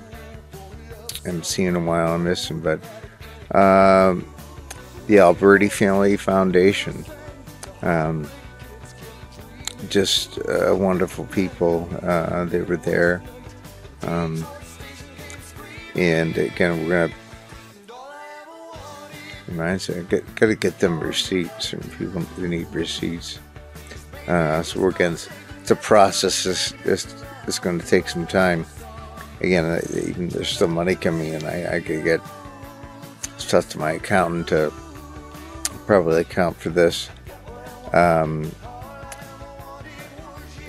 [1.26, 2.14] haven't seen him in a while.
[2.14, 2.80] I miss him, but
[3.56, 4.26] um,
[5.08, 7.06] the Alberti Family Foundation.
[7.82, 8.30] Um,
[9.90, 11.90] just uh, wonderful people.
[12.02, 13.22] Uh, they were there.
[14.02, 14.46] Um,
[15.96, 17.20] and again, we're gonna
[19.48, 21.70] reminds me, get, gotta get them receipts.
[21.70, 23.40] Certain people need receipts.
[24.28, 25.18] Uh, so we're getting
[25.68, 26.46] it's a process.
[26.46, 28.66] It's, it's, it's going to take some time.
[29.42, 31.46] Again, even there's still money coming in.
[31.46, 32.22] I, I could get
[33.38, 34.72] stuff to my accountant to
[35.86, 37.10] probably account for this.
[37.94, 38.50] Um,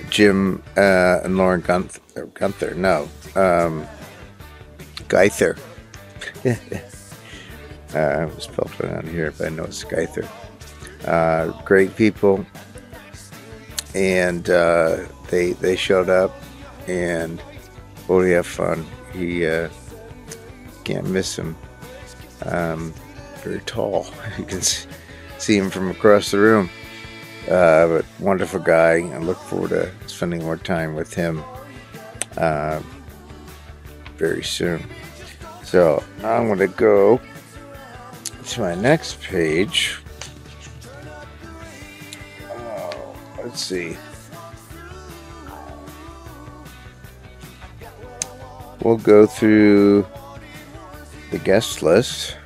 [0.09, 3.03] Jim uh, and Lauren Gunther, Gunther no,
[3.35, 3.87] um,
[5.07, 5.57] Geither.
[7.95, 10.27] uh, I was it on here, but I know it's Geither.
[11.05, 12.45] Uh, great people,
[13.95, 16.35] and uh, they they showed up,
[16.87, 17.41] and
[18.07, 18.85] oh, we have fun.
[19.13, 19.69] He uh,
[20.83, 21.55] can't miss him.
[22.45, 22.93] Um,
[23.43, 24.07] very tall.
[24.37, 26.69] You can see, him from across the room.
[27.49, 28.99] Uh, but wonderful guy.
[28.99, 31.43] I look forward to spending more time with him
[32.37, 32.81] uh,
[34.17, 34.85] very soon.
[35.63, 37.19] So I'm going to go
[38.49, 40.01] to my next page.
[42.49, 43.95] Oh, let's see.
[48.81, 50.07] We'll go through
[51.29, 52.37] the guest list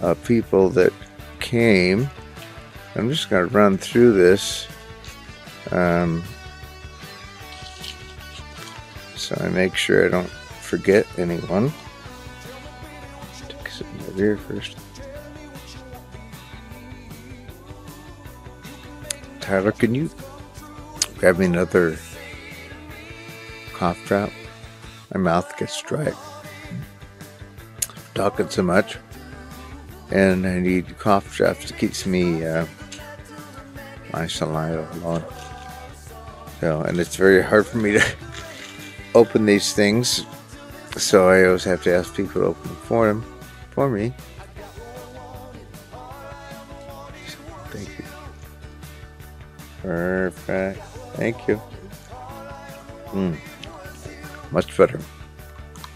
[0.00, 0.92] of people that
[1.38, 2.10] came.
[2.96, 4.66] I'm just going to run through this.
[5.70, 6.24] Um,
[9.14, 11.72] so I make sure I don't forget anyone.
[14.14, 14.76] Here first.
[19.40, 20.10] Tyler, can you
[21.18, 21.98] grab me another
[23.72, 24.30] cough drop?
[25.12, 26.12] My mouth gets dry.
[28.14, 28.98] Talking so much.
[30.10, 32.66] And I need cough drops to keep me uh,
[34.12, 35.24] my saliva alone.
[36.60, 38.04] So, and it's very hard for me to
[39.14, 40.24] open these things.
[40.96, 43.24] So I always have to ask people to open for them,
[43.72, 44.12] for me.
[47.70, 48.04] Thank you.
[49.80, 50.82] Perfect.
[51.14, 51.60] Thank you.
[53.06, 53.38] Mm.
[54.50, 55.00] Much better.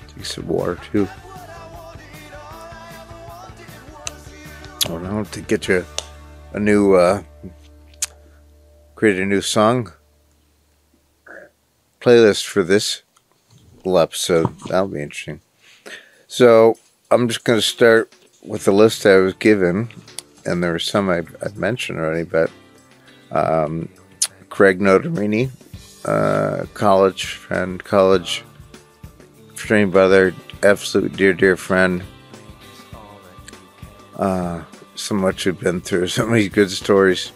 [0.08, 1.06] Take some water too.
[4.88, 5.84] Oh no, to get you
[6.52, 7.22] a new uh
[8.94, 9.92] create a new song
[12.00, 13.02] playlist for this
[13.78, 14.58] little episode.
[14.68, 15.40] That'll be interesting.
[16.26, 16.78] So
[17.08, 19.88] I'm just going to start with the list I was given,
[20.44, 22.50] and there were some I've, mentioned already, but
[23.30, 23.88] um,
[24.48, 25.50] Craig Notarini,
[26.04, 28.42] uh, college friend, college
[29.54, 30.34] fraternity brother,
[30.64, 32.02] absolute dear, dear friend.
[34.16, 34.64] Uh,
[34.96, 37.30] so much we've been through, so many good stories.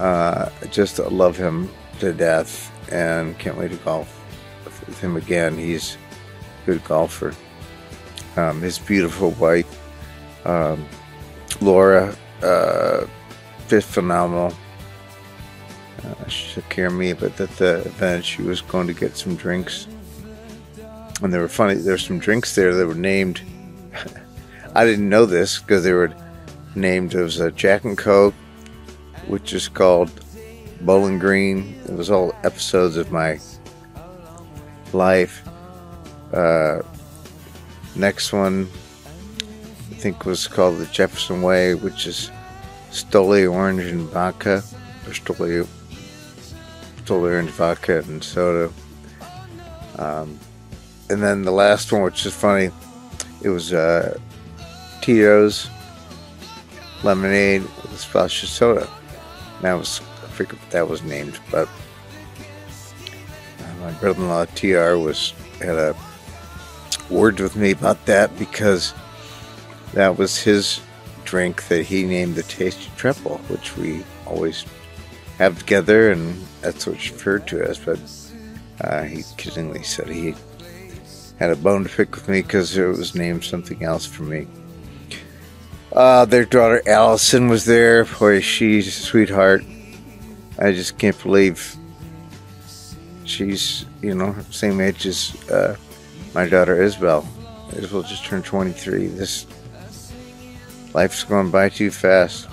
[0.00, 1.68] Uh, just love him
[2.00, 4.14] to death and can't wait to golf
[4.64, 5.58] with him again.
[5.58, 5.98] He's
[6.62, 7.34] a good golfer.
[8.38, 9.66] Um, his beautiful wife,
[10.46, 10.86] um,
[11.60, 13.04] Laura, uh,
[13.66, 14.56] phenomenal.
[16.04, 19.16] Uh, she took care of me, but at the event, she was going to get
[19.16, 19.88] some drinks.
[21.20, 21.74] And they were funny.
[21.74, 23.42] There were some drinks there that were named.
[24.76, 26.14] I didn't know this because they were
[26.76, 28.34] named as a Jack and Coke,
[29.26, 30.12] which is called
[30.82, 31.74] Bowling Green.
[31.88, 33.40] It was all episodes of my
[34.92, 35.42] life.
[36.32, 36.82] Uh,
[37.98, 38.68] next one,
[39.90, 42.30] I think, was called the Jefferson Way, which is
[42.90, 44.62] Stoli Orange and Vodka,
[45.06, 45.66] or Stoli,
[47.04, 48.72] Stoli Orange Vodka and soda.
[49.98, 50.38] Um,
[51.10, 52.70] and then the last one, which is funny,
[53.42, 54.18] it was uh,
[55.00, 55.68] Tito's
[57.02, 58.88] lemonade with splash of soda.
[59.62, 61.68] That was I forget what that was named, but
[63.58, 65.96] uh, my brother-in-law Tr was had a
[67.10, 68.94] word with me about that because
[69.94, 70.80] that was his
[71.24, 74.64] drink that he named the Tasty Triple, which we always
[75.38, 77.78] have together, and that's what what's referred to as.
[77.78, 78.00] But
[78.80, 80.34] uh, he kiddingly said he
[81.38, 84.46] had a bone to pick with me because it was named something else for me.
[85.92, 88.04] Uh, their daughter Allison was there.
[88.04, 89.64] Boy, she's a sweetheart.
[90.58, 91.76] I just can't believe
[93.24, 95.76] she's, you know, same age as uh,
[96.34, 97.26] my daughter Isabel.
[97.72, 99.08] Isabel just turned 23.
[99.08, 99.46] This
[100.94, 102.48] life's going by too fast.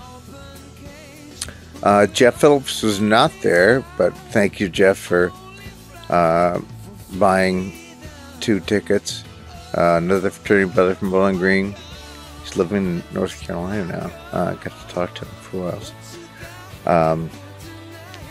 [1.83, 5.31] Uh, Jeff Phillips was not there, but thank you, Jeff, for
[6.09, 6.59] uh,
[7.13, 7.73] buying
[8.39, 9.23] two tickets.
[9.77, 11.75] Uh, another fraternity brother from Bowling Green.
[12.43, 14.11] He's living in North Carolina now.
[14.31, 15.79] Uh, I got to talk to him for a
[16.85, 17.11] while.
[17.11, 17.29] Um,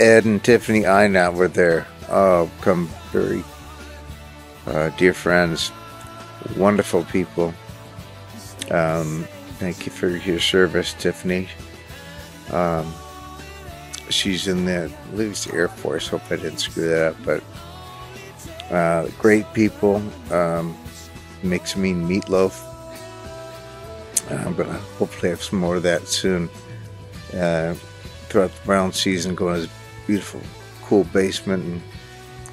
[0.01, 1.87] Ed and Tiffany Einat were there.
[2.09, 3.45] Oh, come very
[4.67, 5.73] uh, dear friends,
[6.57, 7.53] wonderful people.
[8.71, 9.27] Um,
[9.59, 11.49] thank you for your service, Tiffany.
[12.51, 12.93] Um,
[14.11, 16.09] she's in the, the Air Force.
[16.09, 17.43] Hope I didn't screw that up, but
[18.73, 20.03] uh, great people.
[20.31, 20.77] Um,
[21.43, 22.63] makes me meatloaf.
[24.31, 26.49] Uh, gonna hopefully have some more of that soon.
[27.35, 27.75] Uh,
[28.29, 29.69] throughout the Browns season, go to his
[30.07, 30.41] beautiful,
[30.83, 31.83] cool basement and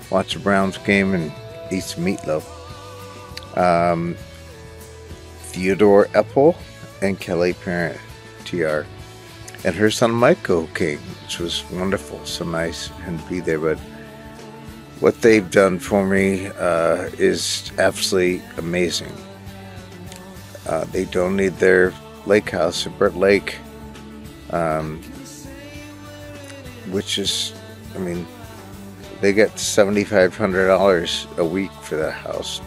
[0.09, 1.31] watch the Browns game and
[1.71, 2.45] eat some meatloaf.
[3.57, 4.15] Um,
[5.51, 6.55] Theodore Epple
[7.01, 7.99] and Kelly Parent,
[8.45, 8.85] TR,
[9.63, 12.23] and her son Michael came, which was wonderful.
[12.25, 13.59] So nice and be there.
[13.59, 13.77] But
[14.99, 19.13] what they've done for me uh, is absolutely amazing.
[20.67, 21.93] Uh, they donated their
[22.25, 23.57] lake house at Burt Lake,
[24.51, 25.01] um,
[26.91, 27.53] which is,
[27.95, 28.27] I mean,
[29.21, 32.59] they get $7,500 a week for that house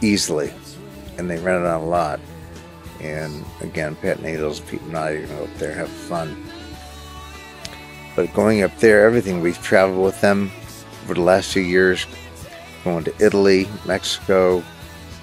[0.00, 0.52] easily,
[1.18, 2.20] and they rent it on a lot.
[3.00, 6.42] And again, Pat Needles, people not even go up there have fun.
[8.16, 10.50] But going up there, everything we've traveled with them
[11.04, 12.06] over the last few years,
[12.82, 14.64] going to Italy, Mexico,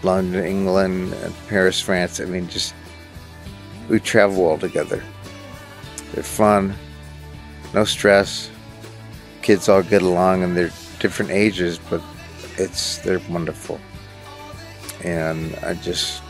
[0.03, 2.19] London, England, and Paris, France.
[2.19, 2.75] I mean, just
[3.89, 5.03] we travel all together.
[6.13, 6.75] They're fun,
[7.73, 8.50] no stress.
[9.41, 12.01] Kids all get along, and they're different ages, but
[12.57, 13.79] it's they're wonderful,
[15.03, 16.21] and I just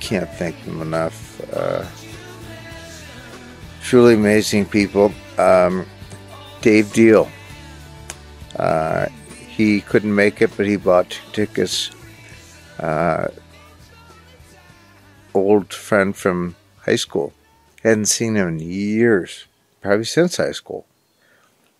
[0.00, 1.40] can't thank them enough.
[1.52, 1.84] Uh,
[3.82, 5.12] truly amazing people.
[5.38, 5.86] Um,
[6.60, 7.28] Dave Deal.
[8.56, 9.06] Uh,
[9.48, 11.90] he couldn't make it, but he bought tickets.
[12.78, 13.28] Uh,
[15.34, 17.32] old friend from high school.
[17.82, 19.46] Hadn't seen him in years,
[19.80, 20.86] probably since high school.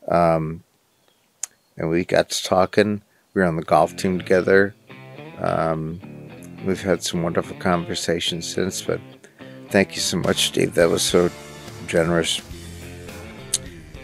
[0.09, 0.63] Um,
[1.77, 3.03] and we got to talking.
[3.35, 4.75] We were on the golf team together.
[5.39, 6.01] Um,
[6.65, 9.01] we've had some wonderful conversations since, but
[9.71, 10.75] thank you so much, Steve.
[10.75, 11.31] That was so
[11.87, 12.41] generous.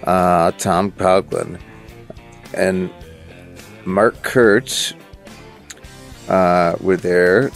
[0.04, 1.60] Uh, Tom Coughlin
[2.54, 2.90] and
[3.84, 4.94] Mark Kurtz
[6.28, 7.50] uh, were there.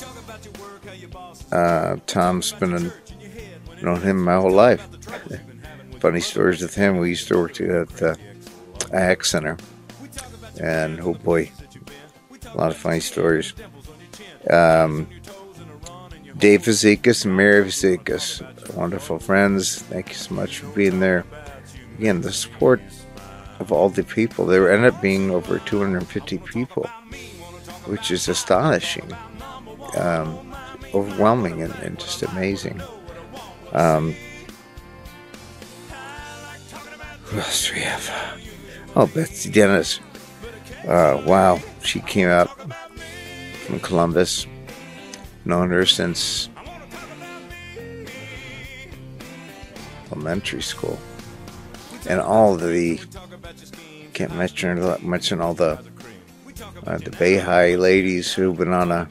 [1.50, 2.92] Uh, Tom's been an,
[3.82, 4.86] known him my whole life.
[6.00, 6.98] Funny stories with him.
[6.98, 8.18] We used to work together at the
[8.92, 9.56] AX Center,
[10.60, 11.50] and oh boy,
[12.46, 13.54] a lot of funny stories.
[14.50, 15.06] Um,
[16.38, 19.82] Dave Fazekas and Mary Fazekas, wonderful friends.
[19.82, 21.24] Thank you so much for being there.
[21.98, 22.80] Again, the support
[23.60, 24.44] of all the people.
[24.44, 26.84] There ended up being over 250 people,
[27.86, 29.10] which is astonishing,
[29.96, 30.54] um,
[30.92, 32.82] overwhelming, and, and, just amazing.
[33.72, 34.14] Um,
[37.24, 38.51] who else do we have?
[38.94, 40.00] Oh, Betsy Dennis.
[40.86, 42.50] Uh, wow, she came out
[43.66, 44.46] from Columbus.
[45.44, 46.48] Known her since
[50.12, 50.98] elementary school
[52.06, 53.00] and all the
[54.12, 55.78] can't mention mention all the
[56.86, 59.08] uh, the Bay High ladies who've been on a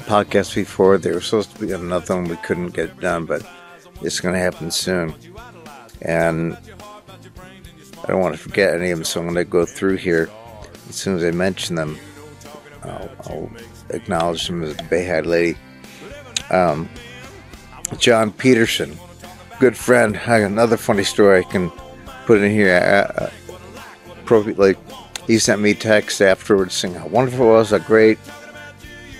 [0.00, 0.98] podcast before.
[0.98, 3.46] They were supposed to be on another one, we couldn't get done, but
[4.02, 5.14] it's going to happen soon.
[6.02, 6.56] And
[8.04, 10.30] I don't want to forget any of them, so I'm going to go through here.
[10.88, 11.98] As soon as I mention them,
[12.82, 13.50] I'll, I'll
[13.90, 15.58] acknowledge them as a Bay High lady.
[16.50, 16.88] Um,
[17.98, 18.98] John Peterson
[19.60, 20.18] good friend.
[20.26, 21.70] Another funny story I can
[22.24, 22.74] put in here.
[22.74, 23.30] Uh, uh
[24.22, 24.74] appropriately,
[25.26, 28.18] he sent me text afterwards saying how wonderful it was, how great,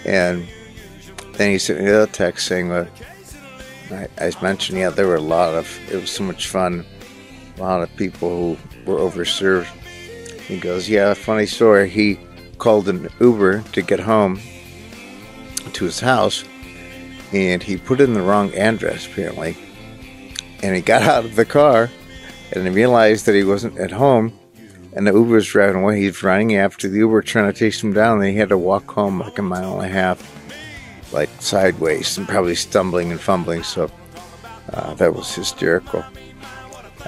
[0.07, 0.49] and
[1.35, 2.89] then he sent me another text saying that
[3.91, 6.87] I, I mentioned, yeah, there were a lot of, it was so much fun,
[7.57, 9.67] a lot of people who were overserved.
[10.41, 11.89] He goes, yeah, funny story.
[11.89, 12.19] He
[12.59, 14.41] called an Uber to get home
[15.73, 16.45] to his house,
[17.33, 19.57] and he put in the wrong address apparently
[20.63, 21.91] and he got out of the car
[22.53, 24.37] and he realized that he wasn't at home
[24.93, 26.01] and the Uber was driving away.
[26.01, 28.91] He's running after the Uber trying to chase him down and he had to walk
[28.91, 30.37] home like a mile and a half
[31.13, 33.91] like sideways and probably stumbling and fumbling so
[34.73, 36.05] uh, that was hysterical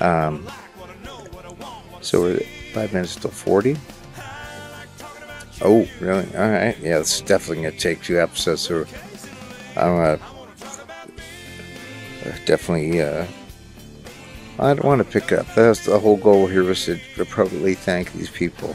[0.00, 0.48] um,
[2.00, 2.40] so we're
[2.72, 3.76] five minutes till 40
[5.62, 8.84] oh really all right yeah it's definitely gonna take two episodes so
[9.76, 10.16] i'm uh,
[12.46, 13.26] definitely uh,
[14.58, 15.46] I don't want to pick up.
[15.54, 18.74] That's the whole goal here was to appropriately thank these people,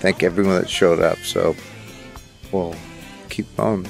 [0.00, 1.18] thank everyone that showed up.
[1.18, 1.54] So
[2.52, 2.74] we'll
[3.28, 3.86] keep on.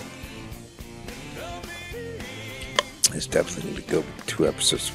[3.14, 4.90] It's definitely going to go two episodes.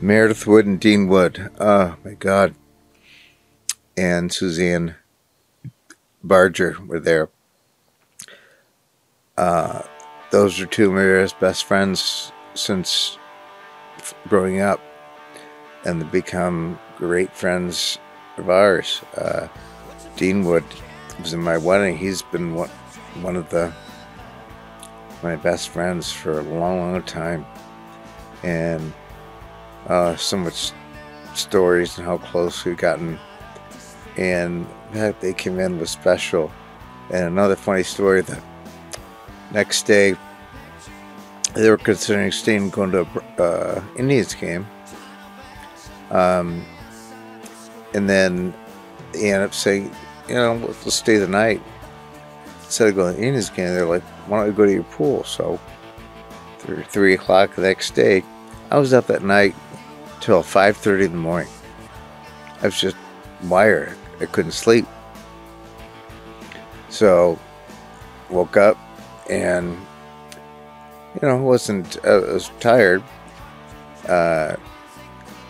[0.00, 1.50] Meredith Wood and Dean Wood.
[1.58, 2.54] Oh my God.
[3.96, 4.94] And Suzanne
[6.22, 7.28] Barger were there.
[9.36, 9.82] Uh,
[10.30, 13.18] those are two of Meredith's best friends since
[14.28, 14.80] growing up
[15.84, 17.98] and they become great friends
[18.36, 19.02] of ours.
[19.16, 19.48] Uh,
[20.16, 20.64] Dean Wood
[21.20, 21.96] was in my wedding.
[21.96, 22.68] He's been one,
[23.20, 23.72] one of the
[25.22, 27.44] my best friends for a long, long time,
[28.44, 28.92] and
[29.88, 30.72] uh, so much
[31.34, 33.18] stories and how close we've gotten.
[34.16, 36.50] And that they came in was special.
[37.10, 38.40] And another funny story: the
[39.52, 40.14] next day,
[41.54, 43.06] they were considering staying going to
[43.38, 44.66] a uh, Indians game.
[46.10, 46.64] Um,
[47.94, 48.54] and then
[49.12, 49.90] they ended up saying,
[50.28, 51.62] you know, let's stay the night.
[52.64, 54.82] Instead of going to the Indians game, they're like, why don't we go to your
[54.84, 55.24] pool?
[55.24, 55.58] So,
[56.58, 58.22] three, three o'clock the next day,
[58.70, 59.54] I was up that night
[60.20, 61.48] till 5.30 in the morning.
[62.60, 62.96] I was just
[63.44, 63.96] wired.
[64.20, 64.86] I couldn't sleep.
[66.88, 67.38] So,
[68.30, 68.76] woke up
[69.30, 69.76] and
[71.14, 73.02] you know, wasn't uh, was tired.
[74.08, 74.56] Uh,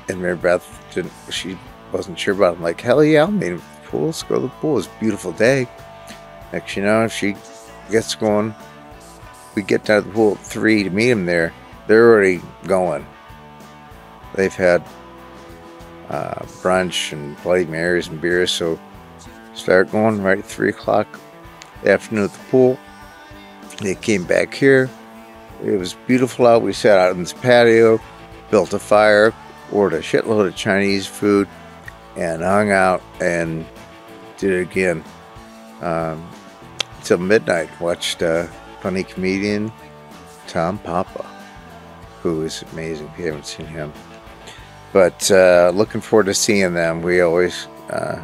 [0.09, 1.13] and Mary Beth didn't.
[1.31, 1.59] She
[1.93, 2.55] wasn't sure about.
[2.55, 2.57] It.
[2.57, 4.07] I'm like, hell yeah, I'll meet him pool.
[4.07, 4.79] Let's go to the pool.
[4.79, 5.67] It's a beautiful day.
[6.53, 7.37] Next, you know, she
[7.91, 8.55] gets going.
[9.55, 11.53] We get down to the pool at three to meet him there.
[11.87, 13.07] They're already going.
[14.35, 14.85] They've had
[16.11, 18.79] uh, brunch and Bloody Marys and beers, so
[19.55, 21.07] start going right at three o'clock
[21.85, 22.79] afternoon at the pool.
[23.81, 24.91] They came back here.
[25.63, 26.63] It was beautiful out.
[26.63, 28.01] We sat out in this patio,
[28.51, 29.35] built a fire,
[29.73, 31.49] ordered a shitload of Chinese food,
[32.17, 33.67] and hung out and
[34.37, 35.05] did it again
[35.81, 36.29] um,
[37.03, 37.69] till midnight.
[37.81, 38.47] Watched uh,
[38.81, 39.73] funny comedian
[40.47, 41.25] Tom Papa,
[42.23, 43.09] who is amazing.
[43.09, 43.93] If you haven't seen him,
[44.99, 47.03] but uh, looking forward to seeing them.
[47.03, 48.21] We always uh,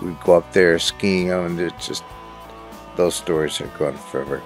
[0.00, 2.02] we go up there skiing, and it's just
[2.96, 4.42] those stories are going forever.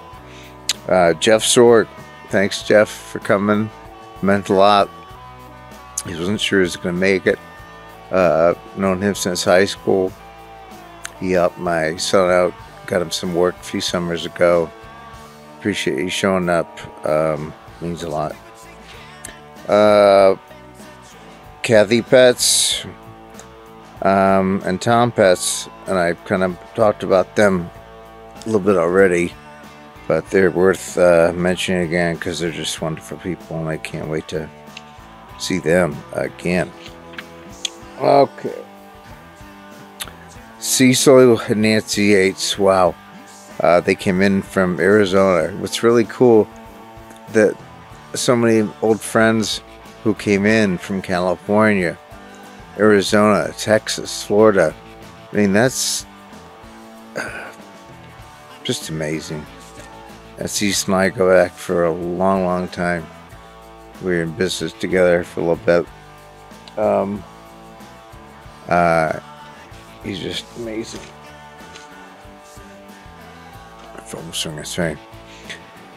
[0.89, 1.87] Uh, Jeff Sorg,
[2.27, 3.69] thanks Jeff for coming.
[4.21, 4.89] Meant a lot.
[6.05, 7.39] He wasn't sure he was going to make it.
[8.11, 10.11] Uh, known him since high school.
[11.21, 12.53] He helped my son out,
[12.85, 14.69] got him some work a few summers ago.
[15.57, 16.67] Appreciate you showing up.
[17.07, 18.35] Um, means a lot.
[19.69, 20.35] Uh,
[21.69, 22.83] Kathy Pets
[24.01, 27.69] um, and Tom Pets, and I kind of talked about them
[28.33, 29.35] a little bit already,
[30.07, 34.27] but they're worth uh, mentioning again because they're just wonderful people, and I can't wait
[34.29, 34.49] to
[35.37, 36.71] see them again.
[37.99, 38.65] Okay.
[40.57, 42.95] Cecil and Nancy Yates, wow.
[43.59, 45.55] Uh, they came in from Arizona.
[45.57, 46.49] What's really cool
[47.33, 47.55] that
[48.15, 49.61] so many old friends
[50.03, 51.97] who came in from California,
[52.77, 54.73] Arizona, Texas, Florida.
[55.31, 56.05] I mean, that's
[58.63, 59.45] just amazing.
[60.37, 63.05] And Cecil and I go back for a long, long time.
[64.01, 65.85] We were in business together for a little bit.
[66.77, 67.23] Um,
[68.69, 69.19] uh,
[70.03, 71.01] he's just amazing.
[74.05, 74.97] Film singer, right.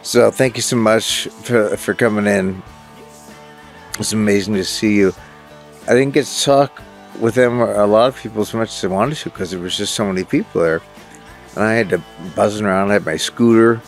[0.01, 2.61] So thank you so much for, for coming in.
[3.99, 5.13] It's amazing to see you.
[5.87, 6.81] I didn't get to talk
[7.19, 9.59] with them or a lot of people as much as I wanted to because there
[9.59, 10.81] was just so many people there.
[11.55, 12.01] And I had to
[12.35, 12.89] buzzing around.
[12.89, 13.81] I had my scooter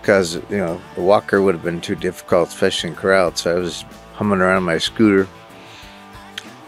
[0.00, 3.42] because, you know, the walker would have been too difficult, especially in crowds.
[3.42, 5.26] So I was humming around my scooter.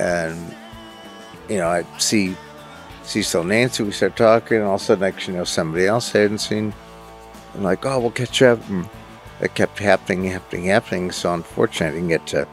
[0.01, 0.55] And,
[1.49, 2.37] you know, I see
[3.05, 6.15] Cecil Nancy, we start talking, and all of a sudden, actually, you know, somebody else
[6.15, 6.73] I hadn't seen.
[7.55, 8.59] I'm like, oh, we'll catch up.
[8.69, 8.89] And
[9.41, 11.11] it kept happening, happening, happening.
[11.11, 12.49] So unfortunately, I didn't get to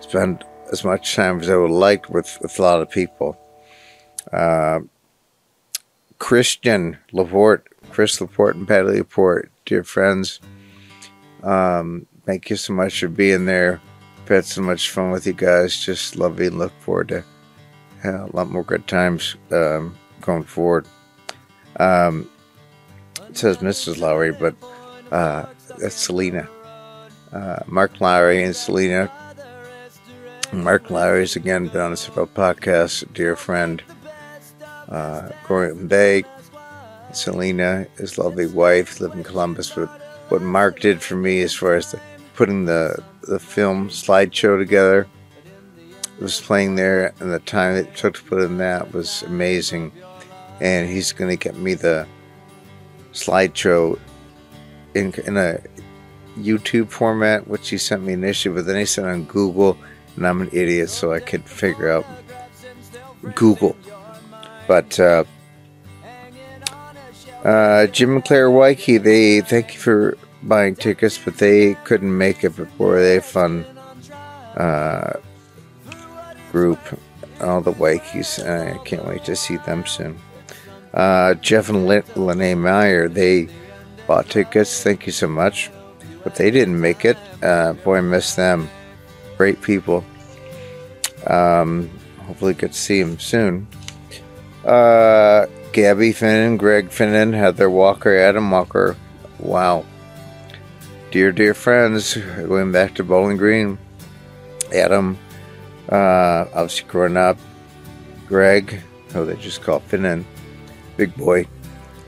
[0.00, 3.38] spend as much time as I would like with, with a lot of people.
[4.32, 4.80] Uh,
[6.18, 10.40] Christian Laporte, Chris Laporte and Patty Laporte, dear friends,
[11.42, 13.80] um, thank you so much for being there.
[14.22, 15.76] I've had so much fun with you guys.
[15.76, 17.24] Just love you and look forward to
[18.04, 20.86] a lot more good times um, going forward.
[21.78, 22.30] Um,
[23.28, 23.98] it says Mrs.
[23.98, 24.54] Lowry, but
[25.14, 25.46] uh,
[25.78, 26.48] that's Selena.
[27.32, 29.10] Uh, Mark Lowry and Selena.
[30.52, 33.82] Mark Lowry's again been on several podcasts, dear friend.
[34.88, 36.24] Uh, up Bay,
[37.12, 39.70] Selena, his lovely wife, live in Columbus.
[39.70, 39.88] But
[40.30, 42.00] what Mark did for me as far as the,
[42.34, 45.06] putting the, the film slideshow together,
[46.20, 49.92] was playing there, and the time it took to put in that was amazing.
[50.60, 52.06] And he's going to get me the
[53.12, 53.98] slideshow
[54.94, 55.60] in, in a
[56.38, 59.78] YouTube format, which he sent me initially, but then he sent on Google,
[60.16, 62.06] and I'm an idiot, so I could figure out
[63.34, 63.76] Google.
[64.66, 65.24] But uh,
[67.44, 72.44] uh, Jim and Claire Waikey, they thank you for buying tickets, but they couldn't make
[72.44, 73.64] it before they fun
[74.56, 75.18] uh,
[76.52, 76.78] group,
[77.40, 78.44] all the Waikeys.
[78.44, 80.18] I can't wait to see them soon.
[80.92, 83.48] Uh, Jeff and Lene Meyer, they
[84.06, 84.82] bought tickets.
[84.82, 85.70] Thank you so much.
[86.22, 87.18] But they didn't make it.
[87.42, 88.68] Uh, boy, I miss them.
[89.36, 90.04] Great people.
[91.26, 91.90] Um,
[92.26, 93.66] hopefully, get to see them soon.
[94.64, 98.96] Uh, Gabby Finnan, Greg Finnan, Heather Walker, Adam Walker.
[99.38, 99.84] Wow.
[101.10, 103.78] Dear, dear friends, going back to Bowling Green.
[104.72, 105.18] Adam,
[105.90, 107.38] uh, obviously growing up.
[108.26, 108.80] Greg,
[109.12, 110.24] who they just call Finnan,
[110.96, 111.46] big boy.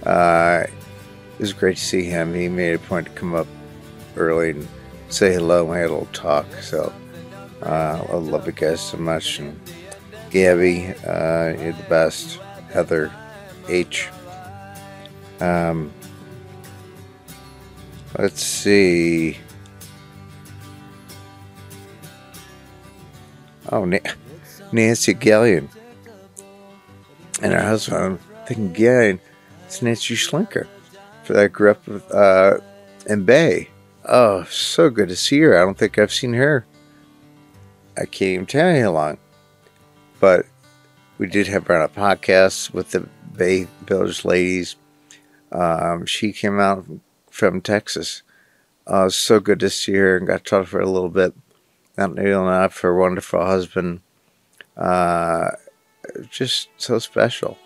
[0.03, 0.65] Uh,
[1.37, 2.33] it was great to see him.
[2.33, 3.47] He made a point to come up
[4.17, 4.67] early and
[5.11, 5.65] say hello.
[5.67, 6.47] We had a little talk.
[6.63, 6.91] So
[7.63, 9.39] uh, I love you guys so much.
[9.39, 9.61] And
[10.31, 12.41] Gabby, uh, you're the best.
[12.73, 13.13] Heather
[13.69, 14.09] H.
[15.41, 15.93] Um,
[18.19, 19.37] let's see.
[23.71, 23.99] Oh, Na-
[24.73, 25.69] Nancy Gallion.
[27.43, 29.21] And her husband, I'm thinking,
[29.67, 30.67] it's Nancy Schlinker.
[31.27, 32.59] That I grew up uh,
[33.07, 33.69] in Bay.
[34.05, 35.57] Oh, so good to see her.
[35.57, 36.65] I don't think I've seen her.
[37.97, 39.19] I can't even tell you how long.
[40.21, 40.47] But
[41.19, 44.77] we did have her on a podcast with the Bay Village ladies.
[45.51, 46.85] Um, she came out
[47.31, 48.23] from Texas.
[48.87, 51.35] Uh, so good to see her and got to talk to her a little bit.
[51.99, 52.81] Not nearly enough.
[52.81, 54.01] Her wonderful husband.
[54.77, 55.51] Uh,
[56.31, 57.59] just so special.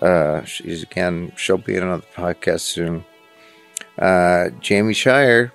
[0.00, 3.04] Uh, she's again, she'll be in another podcast soon.
[3.98, 5.52] Uh, Jamie Shire,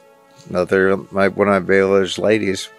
[0.50, 2.70] another my one of my Baylor's ladies,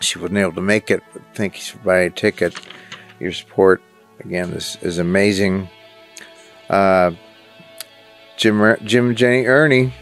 [0.00, 2.58] she wasn't able to make it, but thank you for buying a ticket.
[3.18, 3.82] Your support
[4.20, 5.68] again is, is amazing.
[6.68, 7.12] Uh,
[8.36, 9.92] Jim, Jim, Jenny, Ernie.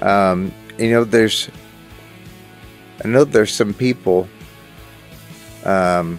[0.00, 1.48] Um, you know, there's,
[3.04, 4.28] I know there's some people.
[5.64, 6.18] Um,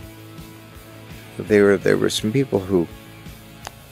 [1.38, 2.88] there were there were some people who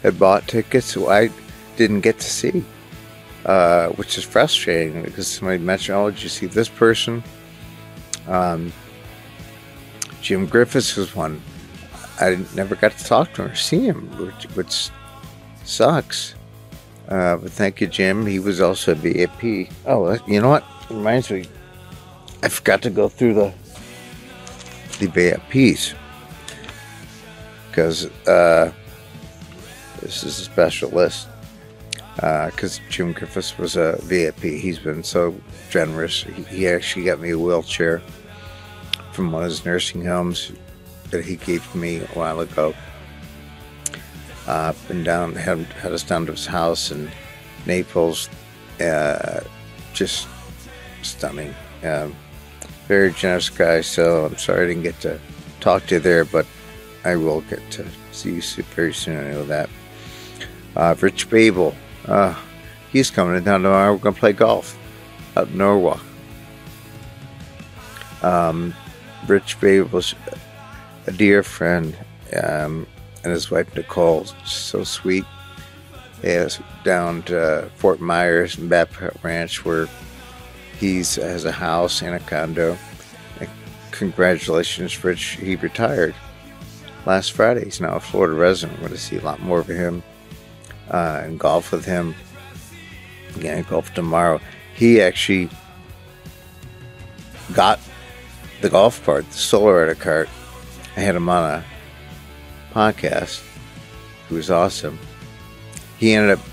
[0.05, 1.29] had bought tickets who I
[1.77, 2.63] didn't get to see,
[3.45, 7.23] uh, which is frustrating because somebody mentioned, "Oh, did you see this person?"
[8.27, 8.71] Um,
[10.21, 11.41] Jim Griffiths was one.
[12.21, 14.89] I never got to talk to him or see him, which, which
[15.63, 16.35] sucks.
[17.09, 18.25] Uh, but thank you, Jim.
[18.25, 19.69] He was also a VIP.
[19.85, 20.63] Oh, you know what?
[20.89, 21.45] Reminds me,
[22.41, 23.53] I forgot to go through the
[24.99, 25.93] the VIPs
[27.67, 28.71] because uh,
[30.05, 31.27] this is a special list.
[32.15, 35.35] Because uh, Jim Griffiths was a VIP, he's been so
[35.69, 36.23] generous.
[36.23, 38.01] He, he actually got me a wheelchair
[39.11, 40.51] from one of his nursing homes
[41.09, 42.73] that he gave me a while ago.
[44.47, 47.09] Uh, been down, had, had us down to his house in
[47.65, 48.29] Naples.
[48.79, 49.41] Uh,
[49.93, 50.27] just
[51.01, 51.53] stunning.
[51.83, 52.15] Um,
[52.87, 55.19] very generous guy, so I'm sorry I didn't get to
[55.59, 56.45] talk to you there, but
[57.03, 59.17] I will get to see you very soon.
[59.17, 59.69] I know that.
[60.75, 61.73] Uh, Rich Babel,
[62.07, 62.35] uh,
[62.91, 63.93] he's coming down tomorrow.
[63.93, 64.77] We're going to play golf
[65.37, 66.01] out in Norwalk.
[68.21, 68.73] Um,
[69.27, 70.15] Rich Babel's
[71.07, 71.95] a dear friend,
[72.41, 72.87] um,
[73.23, 75.25] and his wife Nicole, so sweet.
[76.23, 79.87] Is down to Fort Myers and Babcock Ranch where
[80.79, 82.75] he has a house and a condo.
[83.39, 83.49] And
[83.91, 85.37] congratulations, Rich.
[85.39, 86.15] He retired
[87.05, 87.65] last Friday.
[87.65, 88.79] He's now a Florida resident.
[88.79, 90.01] We're going to see a lot more of him
[90.89, 92.15] uh, and golf with him.
[93.35, 94.39] Again, golf tomorrow.
[94.75, 95.49] He actually
[97.53, 97.79] got
[98.61, 100.29] the golf cart, the solar cart.
[100.95, 101.65] I had him on a
[102.73, 103.43] podcast.
[104.29, 104.97] He was awesome.
[105.97, 106.45] He ended up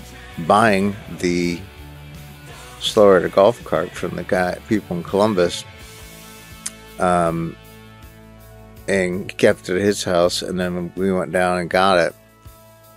[0.47, 1.59] buying the
[2.79, 5.63] slower golf cart from the guy people in Columbus.
[6.99, 7.55] Um,
[8.87, 10.41] and kept it at his house.
[10.41, 12.15] And then we went down and got it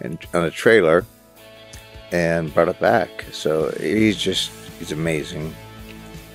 [0.00, 1.04] in, on a trailer
[2.12, 3.24] and brought it back.
[3.32, 5.54] So he's just he's amazing.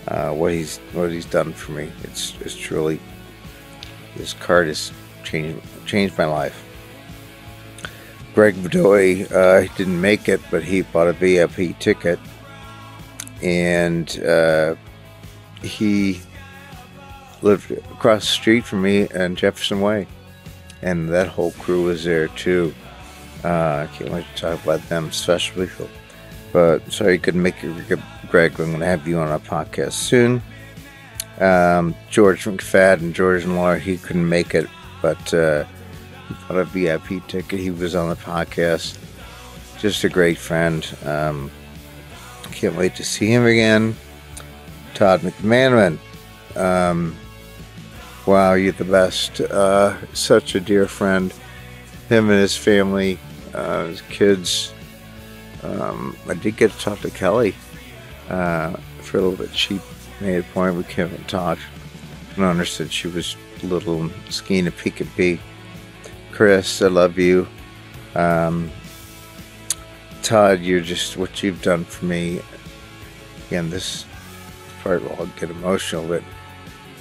[0.08, 1.92] Uh, what he's what he's done for me.
[2.04, 3.00] It's it's truly
[4.16, 4.92] this card has
[5.24, 6.68] changed changed my life.
[8.34, 12.18] Greg Bedoy uh, didn't make it, but he bought a VIP ticket,
[13.42, 14.76] and uh,
[15.62, 16.22] he
[17.42, 20.08] lived across the street from me and Jefferson Way,
[20.82, 22.74] and that whole crew was there too.
[23.44, 25.70] Uh, I can't wait to talk about them, especially.
[26.52, 28.52] But sorry couldn't make it, Greg.
[28.60, 30.42] I'm going to have you on our podcast soon.
[31.40, 34.68] Um, George McFadden, George and Laura, he couldn't make it,
[35.02, 35.66] but uh,
[36.48, 37.60] bought a VIP ticket.
[37.60, 38.98] He was on the podcast.
[39.80, 40.86] Just a great friend.
[41.04, 41.50] Um,
[42.52, 43.96] can't wait to see him again.
[44.94, 45.98] Todd McManaman.
[46.56, 47.16] Um,
[48.28, 49.42] Wow, you're the best.
[49.42, 51.34] Uh, such a dear friend.
[52.08, 53.18] Him and his family,
[53.54, 54.74] uh, kids.
[55.64, 57.56] Um, I did get to talk to Kelly
[58.30, 58.72] uh,
[59.02, 59.56] for a little bit.
[59.56, 59.80] She
[60.20, 61.62] made a point we haven't talked.
[62.36, 65.40] And understood she was a little skiing a peek at B.
[66.32, 67.48] Chris, I love you.
[68.16, 68.72] Um,
[70.24, 72.42] Todd, you're just what you've done for me.
[73.48, 74.06] Again, this
[74.82, 76.24] part will get emotional, but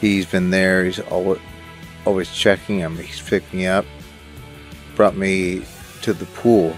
[0.01, 0.86] He's been there.
[0.86, 1.40] He's always,
[2.07, 2.96] always checking him.
[2.96, 3.84] He's picked me up,
[4.96, 5.62] brought me
[6.03, 6.76] to the pool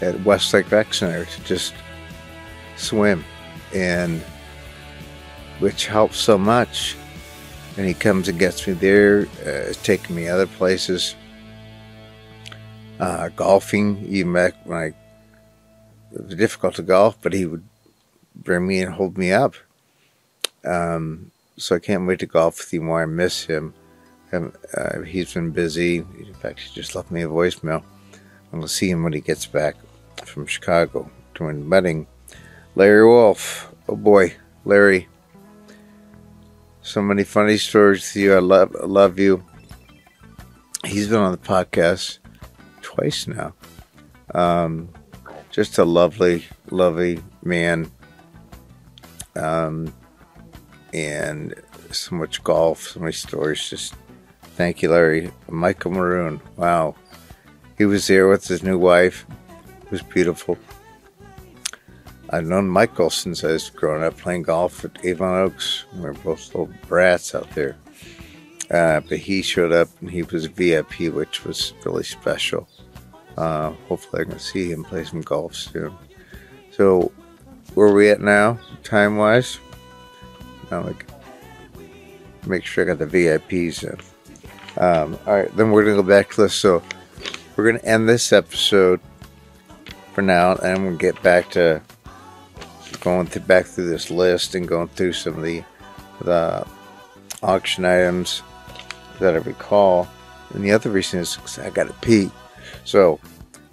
[0.00, 1.74] at Westlake Rec Center to just
[2.76, 3.24] swim,
[3.74, 4.20] and
[5.58, 6.96] which helps so much.
[7.76, 11.16] And he comes and gets me there, uh, taking me other places,
[13.00, 14.04] uh, golfing.
[14.08, 14.94] Even back when I
[16.14, 17.64] it was difficult to golf, but he would
[18.36, 19.54] bring me and hold me up.
[20.64, 23.02] Um, so I can't wait to golf with you more.
[23.02, 23.74] I miss him.
[24.32, 25.98] Um, uh, he's been busy.
[25.98, 27.82] In fact, he just left me a voicemail.
[28.54, 29.74] Going to see him when he gets back
[30.24, 32.06] from Chicago doing wedding.
[32.76, 33.74] Larry Wolf.
[33.88, 35.08] Oh boy, Larry.
[36.80, 38.36] So many funny stories to you.
[38.36, 39.44] I love, I love you.
[40.84, 42.20] He's been on the podcast
[42.80, 43.54] twice now.
[44.32, 44.88] Um,
[45.50, 47.90] just a lovely, lovely man.
[49.34, 49.92] Um,
[50.92, 53.68] and so much golf, so many stories.
[53.68, 53.96] Just
[54.54, 55.32] thank you, Larry.
[55.48, 56.40] Michael Maroon.
[56.56, 56.94] Wow.
[57.76, 59.26] He was there with his new wife.
[59.82, 60.58] It was beautiful.
[62.30, 65.84] I've known Michael since I was growing up playing golf at Avon Oaks.
[65.94, 67.76] We were both little brats out there.
[68.70, 72.66] Uh, but he showed up and he was VIP, which was really special.
[73.36, 75.94] Uh, hopefully, I can see him play some golf soon.
[76.70, 77.12] So,
[77.74, 79.58] where are we at now, time wise?
[80.70, 81.06] Now, like,
[82.46, 84.82] make sure I got the VIPs in.
[84.82, 86.54] Um, all right, then we're gonna go back to this.
[86.54, 86.82] So,
[87.56, 89.00] we're gonna end this episode
[90.12, 91.80] for now, and we'll get back to
[93.00, 95.62] going th- back through this list and going through some of the
[96.20, 96.66] the
[97.42, 98.42] auction items
[99.20, 100.08] that I recall.
[100.52, 102.30] And the other reason is I got to pee.
[102.84, 103.20] So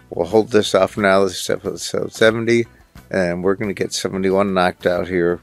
[0.09, 1.23] we'll hold this off now.
[1.23, 2.65] This is episode 70,
[3.09, 5.39] and we're going to get 71 knocked out here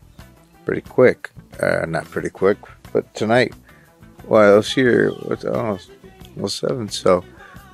[0.65, 1.31] pretty quick.
[1.61, 2.59] Uh, not pretty quick,
[2.93, 3.55] but tonight.
[4.27, 5.11] Well, it's here.
[5.11, 5.79] What's oh,
[6.37, 6.89] well, seven.
[6.89, 7.25] So,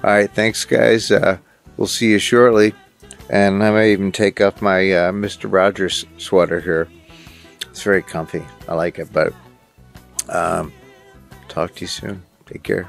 [0.05, 0.31] all right.
[0.31, 1.11] Thanks, guys.
[1.11, 1.39] Uh,
[1.79, 2.75] we'll see you shortly.
[3.31, 5.51] And I may even take off my uh, Mr.
[5.51, 6.89] Rogers sweater here.
[7.71, 8.45] It's very comfy.
[8.69, 9.11] I like it.
[9.15, 9.33] But
[10.29, 10.75] um,
[11.49, 12.23] talk to you soon.
[12.45, 12.87] Take care.